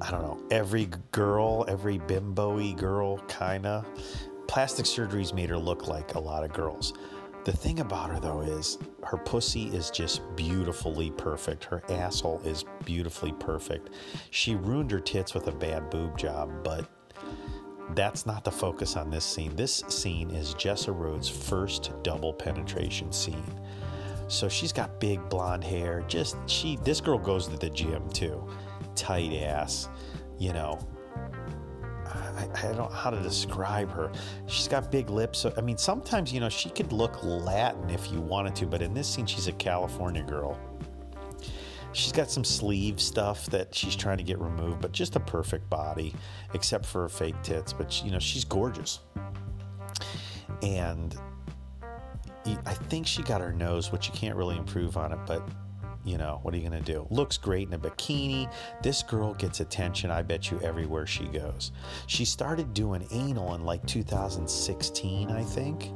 [0.00, 3.86] I don't know, every girl, every bimbo girl, kind of.
[4.48, 6.92] Plastic surgery's made her look like a lot of girls.
[7.44, 11.64] The thing about her though is her pussy is just beautifully perfect.
[11.64, 13.90] Her asshole is beautifully perfect.
[14.30, 16.88] She ruined her tits with a bad boob job, but
[17.94, 19.54] that's not the focus on this scene.
[19.56, 23.44] This scene is Jessa Rhodes' first double penetration scene.
[24.28, 26.04] So she's got big blonde hair.
[26.08, 28.46] Just she this girl goes to the gym too.
[28.94, 29.88] Tight ass,
[30.38, 30.78] you know.
[32.06, 34.10] I, I don't know how to describe her.
[34.46, 35.38] She's got big lips.
[35.38, 38.82] So, I mean, sometimes, you know, she could look Latin if you wanted to, but
[38.82, 40.58] in this scene, she's a California girl.
[41.92, 45.68] She's got some sleeve stuff that she's trying to get removed, but just a perfect
[45.68, 46.14] body,
[46.54, 47.72] except for her fake tits.
[47.72, 49.00] But, she, you know, she's gorgeous.
[50.62, 51.14] And
[52.66, 55.46] I think she got her nose, which you can't really improve on it, but
[56.04, 57.06] you know, what are you going to do?
[57.10, 58.52] Looks great in a bikini.
[58.82, 61.70] This girl gets attention, I bet you, everywhere she goes.
[62.08, 65.92] She started doing anal in like 2016, I think,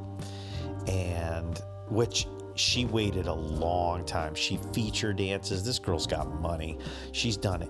[0.87, 2.27] and which
[2.57, 4.35] she waited a long time.
[4.35, 5.63] She feature dances.
[5.63, 6.77] This girl's got money.
[7.11, 7.69] She's done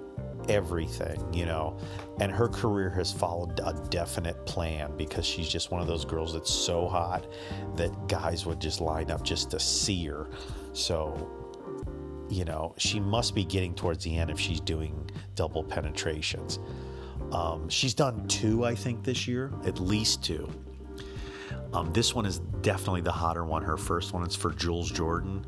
[0.49, 1.77] everything, you know,
[2.21, 6.33] and her career has followed a definite plan because she's just one of those girls
[6.33, 7.27] that's so hot
[7.75, 10.29] that guys would just line up just to see her.
[10.73, 11.37] So
[12.29, 16.59] you know, she must be getting towards the end if she's doing double penetrations.
[17.31, 20.49] Um, she's done two, I think, this year, at least two.
[21.73, 23.63] Um, this one is definitely the hotter one.
[23.63, 25.45] Her first one is for Jules Jordan,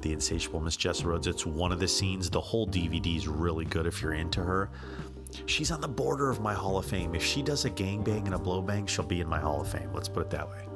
[0.00, 1.26] The Insatiable Miss Jess Rhodes.
[1.26, 2.30] It's one of the scenes.
[2.30, 4.70] The whole DVD is really good if you're into her.
[5.46, 7.14] She's on the border of my Hall of Fame.
[7.14, 9.90] If she does a gangbang and a blowbang, she'll be in my Hall of Fame.
[9.92, 10.66] Let's put it that way.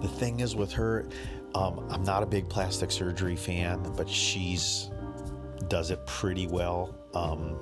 [0.00, 1.08] The thing is with her,
[1.54, 4.90] um, I'm not a big plastic surgery fan, but she's
[5.68, 6.94] does it pretty well.
[7.14, 7.58] Um,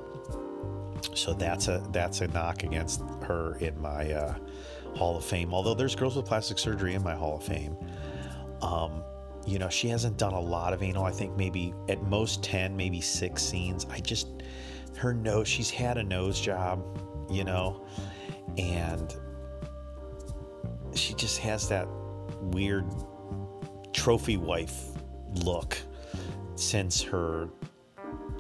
[1.15, 4.35] so that's a that's a knock against her in my uh,
[4.97, 5.55] Hall of Fame.
[5.55, 7.77] Although there's girls with plastic surgery in my Hall of Fame.
[8.63, 9.03] Um,
[9.47, 11.05] you know, she hasn't done a lot of anal.
[11.05, 13.87] I think maybe at most ten, maybe six scenes.
[13.91, 14.29] I just
[14.97, 15.49] her nose.
[15.49, 16.85] She's had a nose job,
[17.31, 17.87] you know,
[18.59, 19.15] and
[20.95, 21.89] she just has that
[22.41, 22.85] weird
[23.93, 24.87] trophy wife
[25.45, 25.79] look
[26.57, 27.49] since her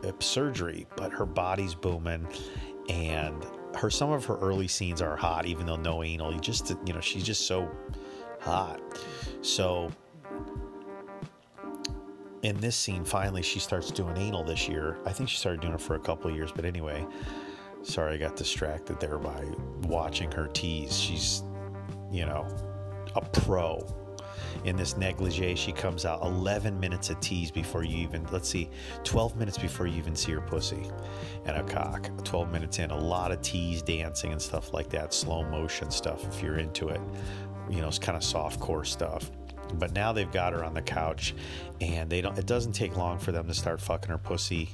[0.04, 2.26] Uh, surgery, but her body's booming
[2.88, 3.44] and
[3.76, 6.32] her some of her early scenes are hot even though no anal.
[6.38, 7.68] Just you know, she's just so
[8.40, 8.80] hot.
[9.42, 9.90] So
[12.42, 14.98] in this scene finally she starts doing anal this year.
[15.04, 17.06] I think she started doing it for a couple years, but anyway,
[17.82, 19.44] sorry I got distracted there by
[19.82, 20.98] watching her tease.
[20.98, 21.42] She's
[22.10, 22.46] you know,
[23.14, 23.86] a pro
[24.64, 25.54] in this negligee.
[25.54, 28.70] She comes out 11 minutes of tease before you even, let's see,
[29.04, 30.90] 12 minutes before you even see her pussy
[31.44, 32.10] and a cock.
[32.24, 36.26] 12 minutes in, a lot of tease dancing and stuff like that, slow motion stuff
[36.26, 37.00] if you're into it.
[37.68, 39.30] You know, it's kind of soft core stuff.
[39.74, 41.34] But now they've got her on the couch
[41.80, 44.70] and they don't it doesn't take long for them to start fucking her pussy.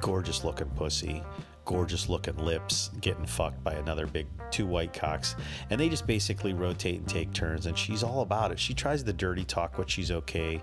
[0.00, 1.22] Gorgeous looking pussy
[1.66, 5.36] gorgeous looking lips getting fucked by another big two white cocks.
[5.68, 8.58] And they just basically rotate and take turns and she's all about it.
[8.58, 10.62] She tries the dirty talk what she's okay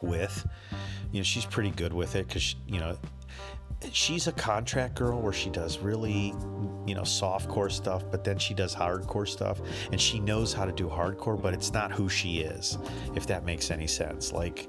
[0.00, 0.46] with.
[1.12, 2.96] You know she's pretty good with it because you know
[3.92, 6.34] she's a contract girl where she does really
[6.86, 9.60] you know soft core stuff but then she does hardcore stuff
[9.92, 12.76] and she knows how to do hardcore but it's not who she is
[13.14, 14.32] if that makes any sense.
[14.32, 14.68] Like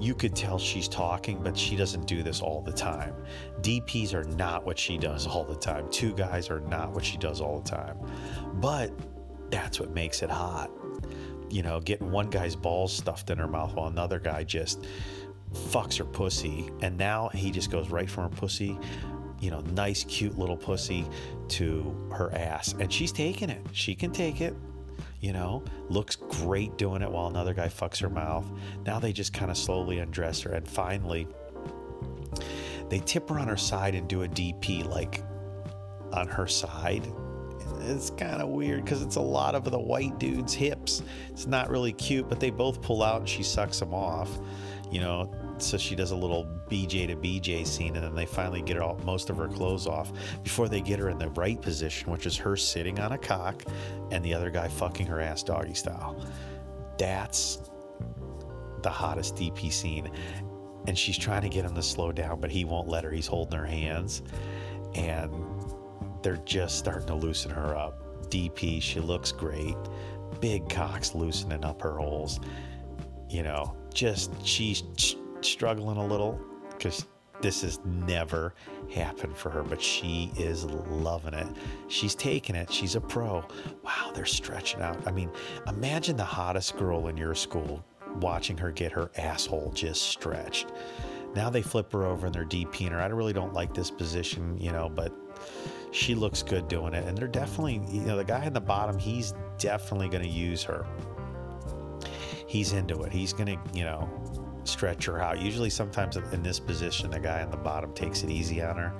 [0.00, 3.14] you could tell she's talking, but she doesn't do this all the time.
[3.60, 5.88] DPs are not what she does all the time.
[5.90, 7.98] Two guys are not what she does all the time.
[8.54, 8.92] But
[9.50, 10.70] that's what makes it hot.
[11.50, 14.86] You know, getting one guy's balls stuffed in her mouth while another guy just
[15.52, 16.70] fucks her pussy.
[16.80, 18.78] And now he just goes right from her pussy,
[19.38, 21.06] you know, nice, cute little pussy
[21.48, 22.74] to her ass.
[22.78, 23.66] And she's taking it.
[23.72, 24.54] She can take it
[25.20, 28.50] you know, looks great doing it while another guy fucks her mouth.
[28.86, 31.26] Now they just kind of slowly undress her, and finally,
[32.88, 35.22] they tip her on her side and do a DP like
[36.12, 37.06] on her side.
[37.82, 41.02] It's kind of weird because it's a lot of the white dude's hips.
[41.30, 44.38] It's not really cute, but they both pull out and she sucks them off.
[44.90, 45.32] You know,
[45.62, 48.98] so she does a little BJ to BJ scene, and then they finally get all,
[49.04, 52.36] most of her clothes off before they get her in the right position, which is
[52.36, 53.64] her sitting on a cock
[54.10, 56.24] and the other guy fucking her ass doggy style.
[56.98, 57.70] That's
[58.82, 60.10] the hottest DP scene.
[60.86, 63.10] And she's trying to get him to slow down, but he won't let her.
[63.10, 64.22] He's holding her hands,
[64.94, 65.30] and
[66.22, 68.30] they're just starting to loosen her up.
[68.30, 69.76] DP, she looks great.
[70.40, 72.40] Big cocks loosening up her holes.
[73.28, 74.82] You know, just she's
[75.44, 77.06] struggling a little because
[77.40, 78.54] this has never
[78.92, 81.46] happened for her, but she is loving it.
[81.88, 82.70] She's taking it.
[82.72, 83.44] She's a pro.
[83.82, 85.06] Wow, they're stretching out.
[85.06, 85.30] I mean,
[85.66, 87.84] imagine the hottest girl in your school
[88.16, 90.72] watching her get her asshole just stretched.
[91.34, 93.00] Now they flip her over and they're DPing her.
[93.00, 95.12] I really don't like this position, you know, but
[95.92, 97.06] she looks good doing it.
[97.06, 100.62] And they're definitely, you know, the guy in the bottom, he's definitely going to use
[100.64, 100.86] her.
[102.46, 103.12] He's into it.
[103.12, 104.08] He's going to, you know,
[104.64, 105.40] stretch her out.
[105.40, 108.92] Usually, sometimes in this position, the guy on the bottom takes it easy on her.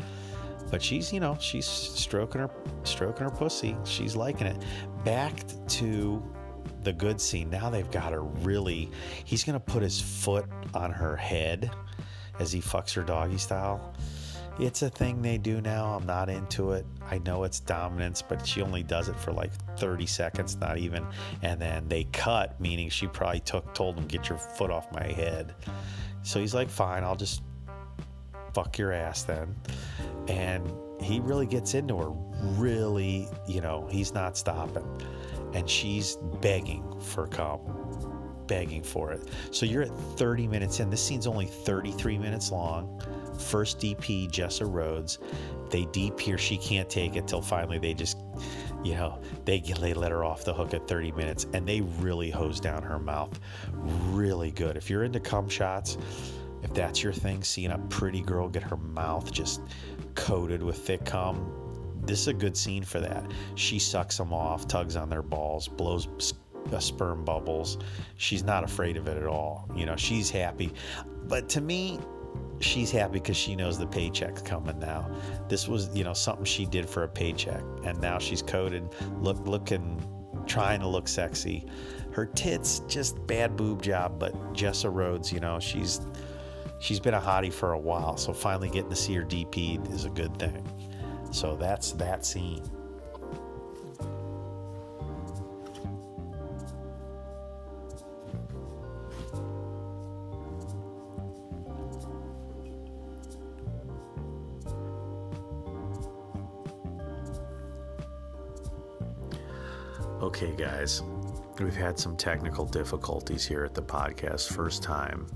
[0.70, 2.50] But she's, you know, she's stroking her,
[2.84, 3.76] stroking her pussy.
[3.84, 4.62] She's liking it.
[5.04, 6.22] Back to
[6.82, 7.50] the good scene.
[7.50, 8.90] Now they've got her really.
[9.24, 11.70] He's gonna put his foot on her head
[12.38, 13.94] as he fucks her doggy style.
[14.58, 15.94] It's a thing they do now.
[15.94, 16.84] I'm not into it.
[17.10, 21.06] I know it's dominance, but she only does it for like 30 seconds, not even.
[21.42, 25.06] And then they cut, meaning she probably took told him, "Get your foot off my
[25.06, 25.54] head."
[26.22, 27.42] So he's like, "Fine, I'll just
[28.52, 29.54] fuck your ass then."
[30.28, 30.70] And
[31.00, 32.10] he really gets into her.
[32.60, 34.86] Really, you know, he's not stopping.
[35.54, 37.60] And she's begging for cum
[38.46, 39.28] begging for it.
[39.52, 40.90] So you're at 30 minutes in.
[40.90, 43.00] This scene's only 33 minutes long
[43.40, 45.18] first DP, Jessa Rhodes.
[45.70, 48.18] They DP her, she can't take it till finally they just,
[48.82, 52.30] you know, they they let her off the hook at 30 minutes, and they really
[52.30, 53.38] hose down her mouth,
[53.72, 54.76] really good.
[54.76, 55.96] If you're into cum shots,
[56.62, 59.62] if that's your thing, seeing a pretty girl get her mouth just
[60.14, 61.52] coated with thick cum,
[62.02, 63.30] this is a good scene for that.
[63.54, 66.08] She sucks them off, tugs on their balls, blows
[66.72, 67.78] uh, sperm bubbles.
[68.16, 69.68] She's not afraid of it at all.
[69.74, 70.72] You know, she's happy.
[71.28, 71.98] But to me,
[72.60, 75.10] she's happy because she knows the paycheck's coming now.
[75.48, 78.88] This was, you know, something she did for a paycheck, and now she's coated,
[79.18, 80.00] look, looking,
[80.46, 81.66] trying to look sexy.
[82.12, 86.00] Her tits, just bad boob job, but Jessa Rhodes, you know, she's
[86.78, 90.04] she's been a hottie for a while, so finally getting to see her DP is
[90.04, 90.66] a good thing.
[91.32, 92.62] So that's that scene.
[111.62, 115.26] We've had some technical difficulties here at the podcast, first time.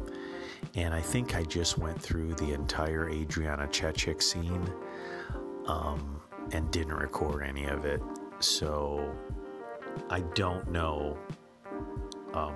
[0.74, 4.72] And I think I just went through the entire Adriana Chechik scene
[5.66, 6.20] um,
[6.52, 8.00] and didn't record any of it.
[8.40, 9.14] So
[10.10, 11.18] I don't know
[12.32, 12.54] um,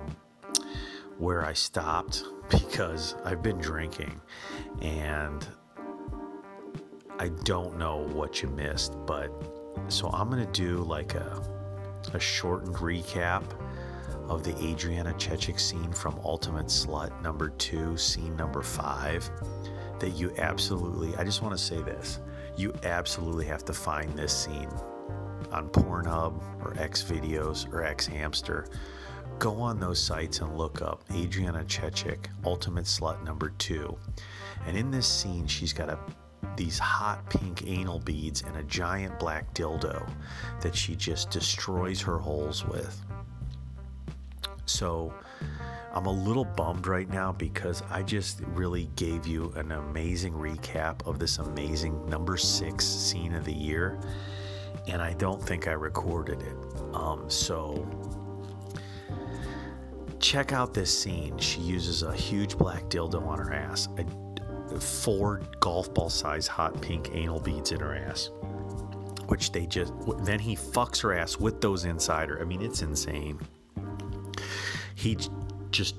[1.17, 4.19] where I stopped because I've been drinking
[4.81, 5.47] and
[7.19, 8.95] I don't know what you missed.
[9.05, 9.31] But
[9.87, 11.58] so I'm going to do like a
[12.13, 13.43] a shortened recap
[14.27, 19.29] of the Adriana Chechik scene from Ultimate Slut number two, scene number five,
[19.99, 22.19] that you absolutely, I just want to say this,
[22.55, 24.69] you absolutely have to find this scene
[25.51, 28.67] on Pornhub or X Videos or X Hamster.
[29.39, 33.97] Go on those sites and look up Adriana Chechik, Ultimate Slut number two.
[34.67, 35.97] And in this scene, she's got a
[36.59, 40.05] these hot pink anal beads and a giant black dildo
[40.59, 43.01] that she just destroys her holes with.
[44.65, 45.13] So
[45.93, 51.07] I'm a little bummed right now because I just really gave you an amazing recap
[51.07, 53.97] of this amazing number six scene of the year,
[54.85, 56.57] and I don't think I recorded it.
[56.93, 57.87] Um, so
[60.19, 61.37] check out this scene.
[61.37, 63.87] She uses a huge black dildo on her ass.
[63.97, 64.03] I
[64.79, 68.29] four golf ball size hot pink anal beads in her ass
[69.29, 69.93] which they just
[70.23, 72.41] then he fucks her ass with those inside her.
[72.41, 73.39] I mean it's insane.
[74.95, 75.17] He
[75.69, 75.95] just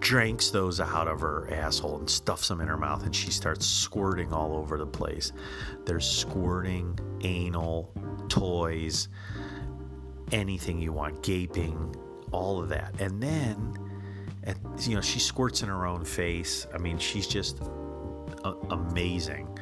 [0.00, 3.64] drinks those out of her asshole and stuffs them in her mouth and she starts
[3.64, 5.32] squirting all over the place.
[5.84, 7.92] There's squirting anal
[8.28, 9.08] toys
[10.32, 11.94] anything you want gaping
[12.32, 13.00] all of that.
[13.00, 13.78] And then
[14.42, 16.66] and, you know she squirts in her own face.
[16.74, 17.62] I mean she's just
[18.70, 19.58] amazing.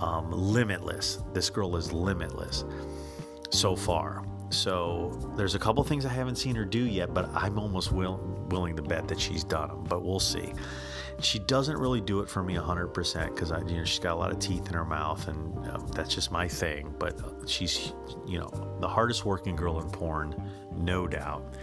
[0.00, 1.22] Um, limitless.
[1.32, 2.64] This girl is limitless
[3.50, 4.24] so far.
[4.50, 8.18] So there's a couple things I haven't seen her do yet, but I'm almost will,
[8.48, 9.84] willing to bet that she's done them.
[9.84, 10.52] But we'll see.
[11.20, 14.18] She doesn't really do it for me 100% because I, you know, she's got a
[14.18, 16.94] lot of teeth in her mouth, and um, that's just my thing.
[16.98, 17.92] But she's,
[18.26, 20.34] you know, the hardest working girl in porn,
[20.74, 21.54] no doubt.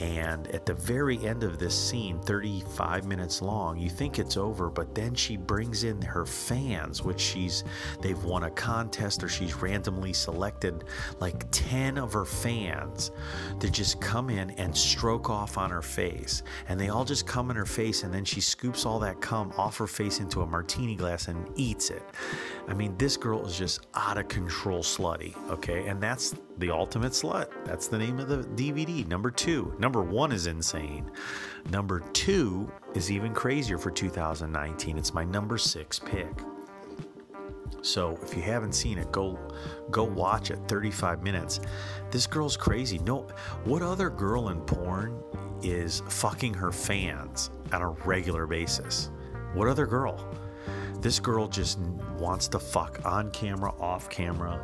[0.00, 4.70] And at the very end of this scene, 35 minutes long, you think it's over,
[4.70, 7.64] but then she brings in her fans, which she's
[8.00, 10.84] they've won a contest or she's randomly selected
[11.20, 13.10] like 10 of her fans
[13.58, 16.42] to just come in and stroke off on her face.
[16.68, 19.52] And they all just come in her face, and then she scoops all that cum
[19.58, 22.02] off her face into a martini glass and eats it.
[22.68, 25.86] I mean, this girl is just out of control slutty, okay?
[25.88, 27.48] And that's the Ultimate Slut.
[27.64, 29.06] That's the name of the DVD.
[29.08, 29.74] Number two.
[29.78, 31.10] Number one is insane.
[31.70, 34.98] Number two is even crazier for 2019.
[34.98, 36.30] It's my number six pick.
[37.82, 39.38] So if you haven't seen it, go
[39.90, 40.58] go watch it.
[40.68, 41.60] 35 minutes.
[42.10, 42.98] This girl's crazy.
[42.98, 43.26] No,
[43.64, 45.22] what other girl in porn
[45.62, 49.10] is fucking her fans on a regular basis?
[49.54, 50.28] What other girl?
[51.00, 51.78] This girl just
[52.18, 54.60] wants to fuck on camera, off camera,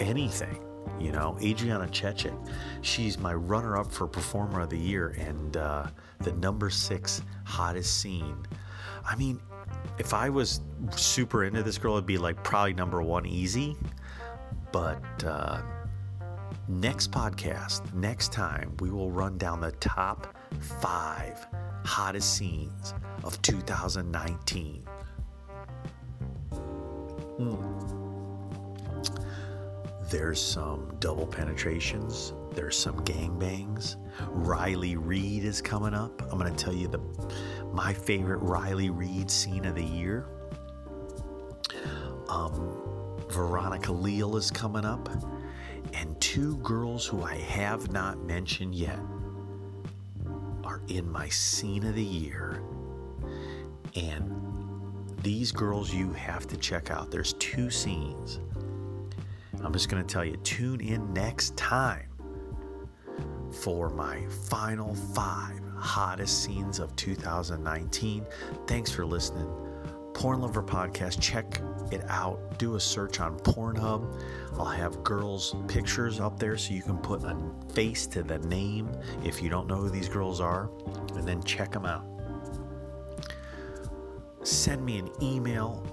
[0.00, 0.65] anything.
[0.98, 2.36] You know, Adriana Chechik,
[2.82, 5.86] she's my runner up for Performer of the Year and uh,
[6.20, 8.36] the number six hottest scene.
[9.04, 9.40] I mean,
[9.98, 10.60] if I was
[10.94, 13.76] super into this girl, it'd be like probably number one easy.
[14.72, 15.62] But uh,
[16.68, 20.36] next podcast, next time, we will run down the top
[20.80, 21.46] five
[21.84, 24.82] hottest scenes of 2019.
[27.38, 27.95] Mm.
[30.08, 32.32] There's some double penetrations.
[32.52, 33.96] There's some gangbangs.
[34.28, 36.22] Riley Reid is coming up.
[36.30, 37.00] I'm going to tell you the
[37.72, 40.26] my favorite Riley Reid scene of the year.
[42.28, 45.08] Um, Veronica Leal is coming up,
[45.92, 49.00] and two girls who I have not mentioned yet
[50.64, 52.62] are in my scene of the year.
[53.96, 54.32] And
[55.22, 57.10] these girls you have to check out.
[57.10, 58.40] There's two scenes.
[59.62, 62.08] I'm just going to tell you, tune in next time
[63.52, 68.26] for my final five hottest scenes of 2019.
[68.66, 69.48] Thanks for listening.
[70.14, 71.20] Porn Lover Podcast.
[71.20, 71.60] Check
[71.92, 72.58] it out.
[72.58, 74.18] Do a search on Pornhub.
[74.54, 77.36] I'll have girls' pictures up there so you can put a
[77.74, 78.90] face to the name
[79.22, 80.70] if you don't know who these girls are,
[81.14, 82.06] and then check them out.
[84.42, 85.84] Send me an email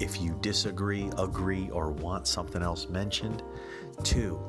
[0.00, 3.42] if you disagree, agree, or want something else mentioned
[4.04, 4.40] to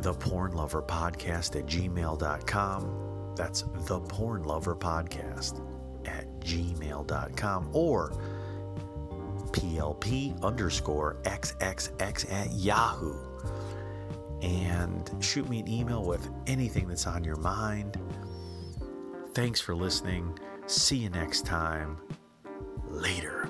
[0.00, 3.32] the porn lover podcast at gmail.com.
[3.36, 5.64] That's the porn lover podcast
[6.06, 8.12] at gmail.com or
[9.52, 13.16] plp underscore xxx at yahoo.
[14.42, 18.00] And shoot me an email with anything that's on your mind.
[19.34, 20.38] Thanks for listening.
[20.66, 21.98] See you next time
[22.90, 23.48] later.